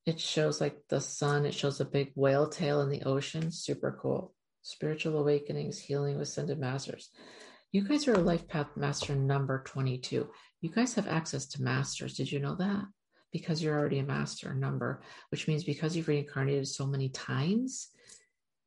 it 0.05 0.19
shows 0.19 0.59
like 0.59 0.77
the 0.89 0.99
sun, 0.99 1.45
it 1.45 1.53
shows 1.53 1.79
a 1.79 1.85
big 1.85 2.11
whale 2.15 2.47
tail 2.47 2.81
in 2.81 2.89
the 2.89 3.03
ocean. 3.03 3.51
Super 3.51 3.97
cool. 4.01 4.33
Spiritual 4.63 5.19
awakenings, 5.19 5.79
healing 5.79 6.17
with 6.17 6.27
ascended 6.27 6.59
masters. 6.59 7.09
You 7.71 7.87
guys 7.87 8.07
are 8.07 8.13
a 8.13 8.19
life 8.19 8.47
path 8.47 8.67
master 8.75 9.15
number 9.15 9.63
22. 9.65 10.27
You 10.61 10.69
guys 10.69 10.95
have 10.95 11.07
access 11.07 11.45
to 11.47 11.61
masters. 11.61 12.15
Did 12.15 12.31
you 12.31 12.39
know 12.39 12.55
that? 12.55 12.83
Because 13.31 13.63
you're 13.63 13.77
already 13.77 13.99
a 13.99 14.03
master 14.03 14.53
number, 14.53 15.01
which 15.29 15.47
means 15.47 15.63
because 15.63 15.95
you've 15.95 16.07
reincarnated 16.07 16.67
so 16.67 16.85
many 16.85 17.09
times, 17.09 17.89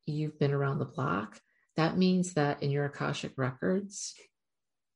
you've 0.05 0.39
been 0.39 0.53
around 0.53 0.79
the 0.79 0.85
block. 0.85 1.39
That 1.75 1.97
means 1.97 2.33
that 2.33 2.63
in 2.63 2.71
your 2.71 2.85
Akashic 2.85 3.33
records, 3.37 4.15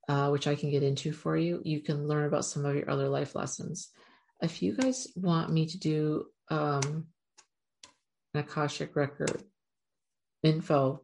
uh, 0.08 0.30
which 0.30 0.48
I 0.48 0.56
can 0.56 0.72
get 0.72 0.82
into 0.82 1.12
for 1.12 1.38
you, 1.38 1.62
you 1.64 1.82
can 1.82 2.08
learn 2.08 2.26
about 2.26 2.46
some 2.46 2.66
of 2.66 2.76
your 2.76 2.90
other 2.90 3.10
life 3.10 3.36
lessons 3.36 3.92
if 4.42 4.62
you 4.62 4.74
guys 4.74 5.08
want 5.16 5.52
me 5.52 5.66
to 5.68 5.78
do 5.78 6.26
um, 6.50 7.08
an 8.34 8.42
Akashic 8.42 8.96
record 8.96 9.44
info 10.44 11.02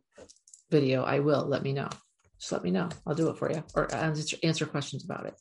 video, 0.70 1.04
I 1.04 1.20
will. 1.20 1.46
Let 1.46 1.64
me 1.64 1.74
know. 1.74 1.90
Just 2.40 2.52
let 2.52 2.64
me 2.64 2.72
know. 2.72 2.90
I'll 3.06 3.16
do 3.16 3.30
it 3.30 3.38
for 3.38 3.52
you 3.52 3.64
or 3.76 3.94
answer, 3.94 4.38
answer 4.44 4.66
questions 4.66 5.04
about 5.04 5.26
it. 5.26 5.36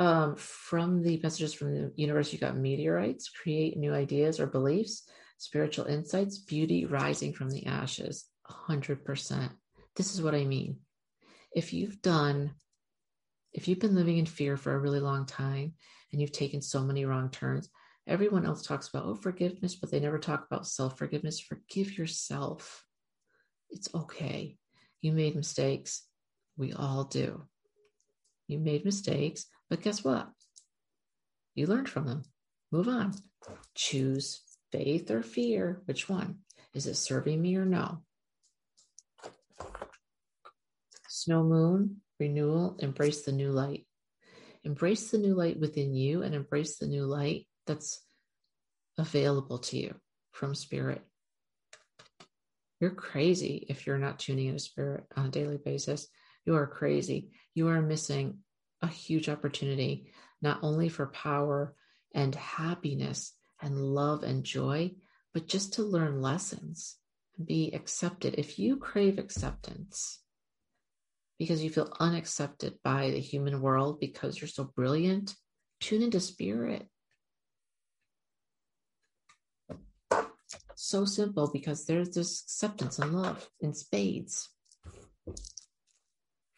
Um, 0.00 0.36
from 0.36 1.02
the 1.02 1.18
messages 1.22 1.54
from 1.54 1.74
the 1.74 1.92
universe, 1.96 2.32
you 2.32 2.38
got 2.38 2.56
meteorites, 2.56 3.30
create 3.30 3.76
new 3.76 3.92
ideas 3.92 4.38
or 4.38 4.46
beliefs, 4.46 5.08
spiritual 5.38 5.86
insights, 5.86 6.38
beauty 6.38 6.86
rising 6.86 7.32
from 7.32 7.50
the 7.50 7.66
ashes. 7.66 8.26
100%. 8.68 9.50
This 9.96 10.14
is 10.14 10.22
what 10.22 10.34
I 10.34 10.44
mean. 10.44 10.78
If 11.52 11.72
you've 11.72 12.00
done 12.00 12.52
if 13.52 13.68
you've 13.68 13.80
been 13.80 13.94
living 13.94 14.18
in 14.18 14.26
fear 14.26 14.56
for 14.56 14.72
a 14.74 14.78
really 14.78 15.00
long 15.00 15.26
time 15.26 15.74
and 16.12 16.20
you've 16.20 16.32
taken 16.32 16.60
so 16.62 16.82
many 16.82 17.04
wrong 17.04 17.30
turns, 17.30 17.68
everyone 18.06 18.46
else 18.46 18.62
talks 18.62 18.88
about, 18.88 19.04
oh, 19.06 19.14
forgiveness, 19.14 19.74
but 19.74 19.90
they 19.90 20.00
never 20.00 20.18
talk 20.18 20.46
about 20.46 20.66
self 20.66 20.98
forgiveness. 20.98 21.40
Forgive 21.40 21.96
yourself. 21.96 22.84
It's 23.70 23.88
okay. 23.94 24.56
You 25.00 25.12
made 25.12 25.36
mistakes. 25.36 26.04
We 26.56 26.72
all 26.72 27.04
do. 27.04 27.44
You 28.46 28.58
made 28.58 28.84
mistakes, 28.84 29.46
but 29.68 29.82
guess 29.82 30.02
what? 30.02 30.28
You 31.54 31.66
learned 31.66 31.88
from 31.88 32.06
them. 32.06 32.22
Move 32.72 32.88
on. 32.88 33.14
Choose 33.74 34.42
faith 34.72 35.10
or 35.10 35.22
fear. 35.22 35.82
Which 35.84 36.08
one? 36.08 36.38
Is 36.74 36.86
it 36.86 36.96
serving 36.96 37.40
me 37.40 37.56
or 37.56 37.64
no? 37.64 38.02
Snow 41.08 41.42
moon, 41.42 42.00
renewal, 42.18 42.76
embrace 42.78 43.22
the 43.22 43.32
new 43.32 43.50
light. 43.50 43.86
Embrace 44.64 45.10
the 45.10 45.18
new 45.18 45.34
light 45.34 45.58
within 45.58 45.94
you 45.94 46.22
and 46.22 46.34
embrace 46.34 46.76
the 46.78 46.86
new 46.86 47.04
light 47.04 47.46
that's 47.66 48.00
available 48.98 49.58
to 49.58 49.78
you 49.78 49.94
from 50.32 50.54
spirit. 50.54 51.02
You're 52.80 52.90
crazy 52.90 53.66
if 53.68 53.86
you're 53.86 53.98
not 53.98 54.18
tuning 54.18 54.46
into 54.46 54.60
spirit 54.60 55.04
on 55.16 55.26
a 55.26 55.30
daily 55.30 55.58
basis. 55.58 56.08
You 56.44 56.56
are 56.56 56.66
crazy. 56.66 57.30
You 57.54 57.68
are 57.68 57.82
missing 57.82 58.38
a 58.82 58.86
huge 58.86 59.28
opportunity, 59.28 60.12
not 60.40 60.60
only 60.62 60.88
for 60.88 61.06
power 61.06 61.74
and 62.14 62.34
happiness 62.34 63.32
and 63.60 63.76
love 63.80 64.22
and 64.22 64.44
joy, 64.44 64.92
but 65.34 65.48
just 65.48 65.74
to 65.74 65.82
learn 65.82 66.22
lessons 66.22 66.96
and 67.36 67.46
be 67.46 67.72
accepted. 67.74 68.36
If 68.38 68.58
you 68.58 68.76
crave 68.76 69.18
acceptance, 69.18 70.20
because 71.38 71.62
you 71.62 71.70
feel 71.70 71.92
unaccepted 72.00 72.74
by 72.82 73.10
the 73.10 73.20
human 73.20 73.60
world 73.60 74.00
because 74.00 74.40
you're 74.40 74.48
so 74.48 74.64
brilliant, 74.64 75.34
tune 75.80 76.02
into 76.02 76.20
spirit. 76.20 76.86
So 80.74 81.04
simple 81.04 81.50
because 81.52 81.86
there's 81.86 82.10
this 82.10 82.42
acceptance 82.42 82.98
and 82.98 83.12
love 83.12 83.48
in 83.60 83.72
spades. 83.72 84.48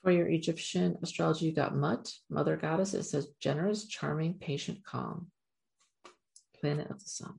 For 0.03 0.11
your 0.11 0.29
Egyptian 0.29 0.97
astrology, 1.03 1.47
you 1.47 1.53
got 1.53 1.77
Mut, 1.77 2.11
Mother 2.31 2.57
Goddess. 2.57 2.95
It 2.95 3.03
says 3.03 3.29
generous, 3.39 3.87
charming, 3.87 4.35
patient, 4.35 4.79
calm. 4.83 5.27
Planet 6.59 6.91
of 6.91 7.03
the 7.03 7.09
Sun. 7.09 7.35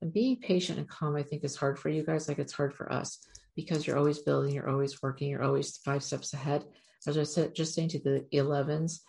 And 0.00 0.12
being 0.12 0.36
patient 0.36 0.78
and 0.78 0.88
calm, 0.88 1.16
I 1.16 1.22
think, 1.22 1.42
is 1.42 1.56
hard 1.56 1.78
for 1.78 1.88
you 1.88 2.04
guys, 2.04 2.28
like 2.28 2.38
it's 2.38 2.52
hard 2.52 2.74
for 2.74 2.92
us 2.92 3.24
because 3.56 3.86
you're 3.86 3.98
always 3.98 4.18
building, 4.18 4.54
you're 4.54 4.70
always 4.70 5.02
working, 5.02 5.30
you're 5.30 5.42
always 5.42 5.76
five 5.78 6.02
steps 6.02 6.32
ahead. 6.32 6.64
As 7.06 7.18
I 7.18 7.22
said, 7.22 7.54
just 7.54 7.74
saying 7.74 7.90
to 7.90 7.98
the 7.98 8.26
11s, 8.32 9.00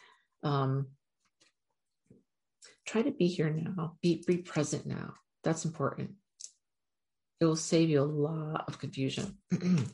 um, 0.43 0.88
try 2.86 3.01
to 3.01 3.12
be 3.12 3.27
here 3.27 3.49
now, 3.49 3.95
be, 4.01 4.23
be 4.27 4.38
present 4.38 4.86
now. 4.86 5.13
That's 5.43 5.65
important. 5.65 6.12
It 7.39 7.45
will 7.45 7.55
save 7.55 7.89
you 7.89 8.01
a 8.01 8.03
lot 8.03 8.65
of 8.67 8.79
confusion. 8.79 9.38
and 9.51 9.88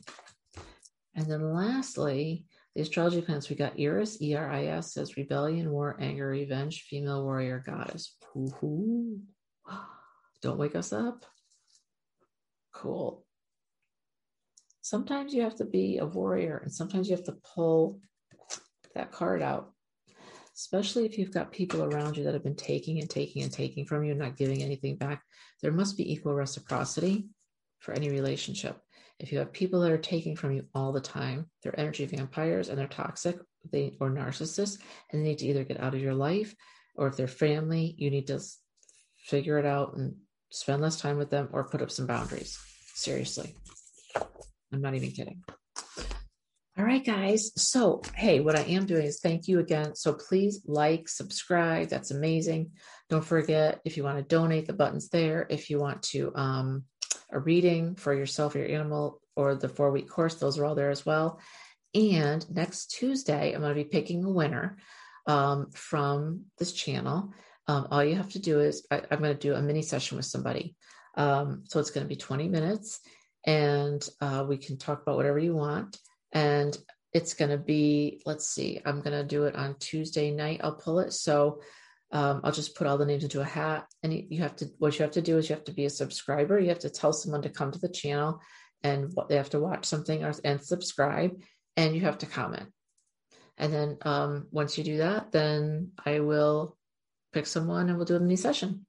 then 1.14 1.52
lastly, 1.52 2.46
the 2.74 2.82
astrology 2.82 3.20
planets, 3.20 3.50
we 3.50 3.56
got 3.56 3.78
Eris, 3.78 4.20
E 4.22 4.34
R 4.34 4.50
I 4.50 4.66
S, 4.66 4.94
says 4.94 5.16
rebellion, 5.16 5.70
war, 5.70 5.96
anger, 6.00 6.28
revenge, 6.28 6.86
female 6.88 7.22
warrior 7.22 7.62
goddess. 7.64 8.16
Ooh, 8.36 9.20
Don't 10.42 10.58
wake 10.58 10.74
us 10.74 10.92
up. 10.92 11.26
Cool 12.72 13.24
sometimes 14.82 15.32
you 15.32 15.42
have 15.42 15.56
to 15.56 15.64
be 15.64 15.98
a 15.98 16.06
warrior 16.06 16.58
and 16.58 16.72
sometimes 16.72 17.08
you 17.08 17.16
have 17.16 17.24
to 17.24 17.36
pull 17.54 18.00
that 18.94 19.10
card 19.10 19.40
out 19.42 19.72
especially 20.56 21.06
if 21.06 21.18
you've 21.18 21.32
got 21.32 21.52
people 21.52 21.82
around 21.82 22.16
you 22.16 22.24
that 22.24 22.34
have 22.34 22.42
been 22.42 22.54
taking 22.54 23.00
and 23.00 23.08
taking 23.08 23.42
and 23.42 23.52
taking 23.52 23.84
from 23.86 24.04
you 24.04 24.10
and 24.10 24.20
not 24.20 24.36
giving 24.36 24.62
anything 24.62 24.96
back. 24.96 25.22
There 25.62 25.72
must 25.72 25.96
be 25.96 26.12
equal 26.12 26.34
reciprocity 26.34 27.28
for 27.78 27.94
any 27.94 28.10
relationship. 28.10 28.78
If 29.18 29.32
you 29.32 29.38
have 29.38 29.52
people 29.52 29.80
that 29.80 29.92
are 29.92 29.98
taking 29.98 30.36
from 30.36 30.52
you 30.52 30.64
all 30.74 30.92
the 30.92 31.00
time 31.00 31.46
they're 31.62 31.78
energy 31.78 32.04
vampires 32.06 32.68
and 32.68 32.78
they're 32.78 32.88
toxic 32.88 33.38
they 33.70 33.96
or 34.00 34.10
narcissists 34.10 34.78
and 35.10 35.22
they 35.22 35.28
need 35.28 35.38
to 35.38 35.46
either 35.46 35.64
get 35.64 35.80
out 35.80 35.94
of 35.94 36.00
your 36.00 36.14
life 36.14 36.54
or 36.96 37.06
if 37.06 37.16
they're 37.16 37.28
family 37.28 37.94
you 37.98 38.10
need 38.10 38.26
to 38.26 38.40
figure 39.24 39.58
it 39.58 39.66
out 39.66 39.94
and 39.96 40.16
spend 40.50 40.82
less 40.82 41.00
time 41.00 41.18
with 41.18 41.30
them 41.30 41.48
or 41.52 41.68
put 41.68 41.82
up 41.82 41.90
some 41.90 42.06
boundaries. 42.06 42.58
Seriously 42.94 43.54
I'm 44.72 44.80
not 44.80 44.94
even 44.94 45.10
kidding. 45.10 45.42
All 46.78 46.86
right, 46.86 47.04
guys. 47.04 47.52
So, 47.56 48.00
hey, 48.14 48.40
what 48.40 48.58
I 48.58 48.62
am 48.62 48.86
doing 48.86 49.04
is 49.04 49.20
thank 49.20 49.46
you 49.46 49.58
again. 49.58 49.94
So, 49.94 50.14
please 50.14 50.62
like, 50.66 51.06
subscribe. 51.06 51.88
That's 51.88 52.10
amazing. 52.10 52.70
Don't 53.10 53.24
forget 53.24 53.80
if 53.84 53.98
you 53.98 54.04
want 54.04 54.16
to 54.16 54.24
donate, 54.24 54.66
the 54.66 54.72
button's 54.72 55.10
there. 55.10 55.46
If 55.50 55.68
you 55.68 55.78
want 55.78 56.02
to 56.04 56.32
um, 56.34 56.84
a 57.30 57.38
reading 57.38 57.94
for 57.94 58.14
yourself 58.14 58.54
or 58.54 58.60
your 58.60 58.68
animal 58.68 59.20
or 59.36 59.54
the 59.54 59.68
four 59.68 59.90
week 59.90 60.08
course, 60.08 60.36
those 60.36 60.58
are 60.58 60.64
all 60.64 60.74
there 60.74 60.90
as 60.90 61.04
well. 61.04 61.40
And 61.94 62.48
next 62.50 62.86
Tuesday, 62.92 63.52
I'm 63.52 63.60
going 63.60 63.74
to 63.74 63.82
be 63.82 63.88
picking 63.88 64.24
a 64.24 64.30
winner 64.30 64.78
um, 65.26 65.70
from 65.72 66.44
this 66.58 66.72
channel. 66.72 67.34
Um, 67.68 67.88
all 67.90 68.02
you 68.02 68.16
have 68.16 68.30
to 68.32 68.38
do 68.38 68.60
is 68.60 68.86
I, 68.90 69.02
am 69.10 69.18
going 69.18 69.34
to 69.34 69.34
do 69.34 69.54
a 69.54 69.62
mini 69.62 69.82
session 69.82 70.16
with 70.16 70.26
somebody. 70.26 70.74
Um, 71.16 71.64
so 71.68 71.80
it's 71.80 71.90
going 71.90 72.04
to 72.04 72.08
be 72.08 72.16
20 72.16 72.48
minutes 72.48 73.00
and 73.44 74.06
uh, 74.20 74.44
we 74.48 74.56
can 74.56 74.78
talk 74.78 75.02
about 75.02 75.16
whatever 75.16 75.38
you 75.38 75.54
want. 75.54 75.98
And 76.32 76.76
it's 77.12 77.34
going 77.34 77.50
to 77.50 77.58
be, 77.58 78.22
let's 78.24 78.48
see, 78.48 78.80
I'm 78.84 79.00
going 79.00 79.16
to 79.16 79.24
do 79.24 79.44
it 79.44 79.54
on 79.54 79.76
Tuesday 79.78 80.30
night. 80.30 80.60
I'll 80.64 80.76
pull 80.76 81.00
it. 81.00 81.12
So 81.12 81.60
um, 82.10 82.40
I'll 82.44 82.52
just 82.52 82.74
put 82.74 82.86
all 82.86 82.98
the 82.98 83.06
names 83.06 83.24
into 83.24 83.40
a 83.40 83.44
hat. 83.44 83.86
And 84.02 84.12
you 84.12 84.42
have 84.42 84.56
to, 84.56 84.66
what 84.78 84.98
you 84.98 85.02
have 85.02 85.12
to 85.12 85.22
do 85.22 85.38
is 85.38 85.48
you 85.48 85.54
have 85.54 85.64
to 85.64 85.74
be 85.74 85.84
a 85.84 85.90
subscriber. 85.90 86.58
You 86.58 86.70
have 86.70 86.78
to 86.80 86.90
tell 86.90 87.12
someone 87.12 87.42
to 87.42 87.50
come 87.50 87.72
to 87.72 87.78
the 87.78 87.88
channel 87.88 88.40
and 88.82 89.12
they 89.28 89.36
have 89.36 89.50
to 89.50 89.60
watch 89.60 89.84
something 89.84 90.24
or, 90.24 90.32
and 90.44 90.62
subscribe 90.62 91.40
and 91.76 91.94
you 91.94 92.02
have 92.02 92.18
to 92.18 92.26
comment. 92.26 92.68
And 93.58 93.72
then 93.72 93.98
um, 94.02 94.48
once 94.50 94.78
you 94.78 94.84
do 94.84 94.98
that, 94.98 95.32
then 95.32 95.92
I 96.04 96.20
will 96.20 96.76
pick 97.32 97.46
someone 97.46 97.88
and 97.88 97.96
we'll 97.96 98.06
do 98.06 98.16
a 98.16 98.20
mini 98.20 98.36
session. 98.36 98.86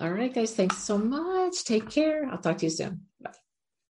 All 0.00 0.10
right, 0.10 0.32
guys. 0.32 0.54
Thanks 0.54 0.78
so 0.78 0.98
much. 0.98 1.64
Take 1.64 1.90
care. 1.90 2.26
I'll 2.30 2.38
talk 2.38 2.58
to 2.58 2.66
you 2.66 2.70
soon. 2.70 3.02
Bye. 3.20 3.32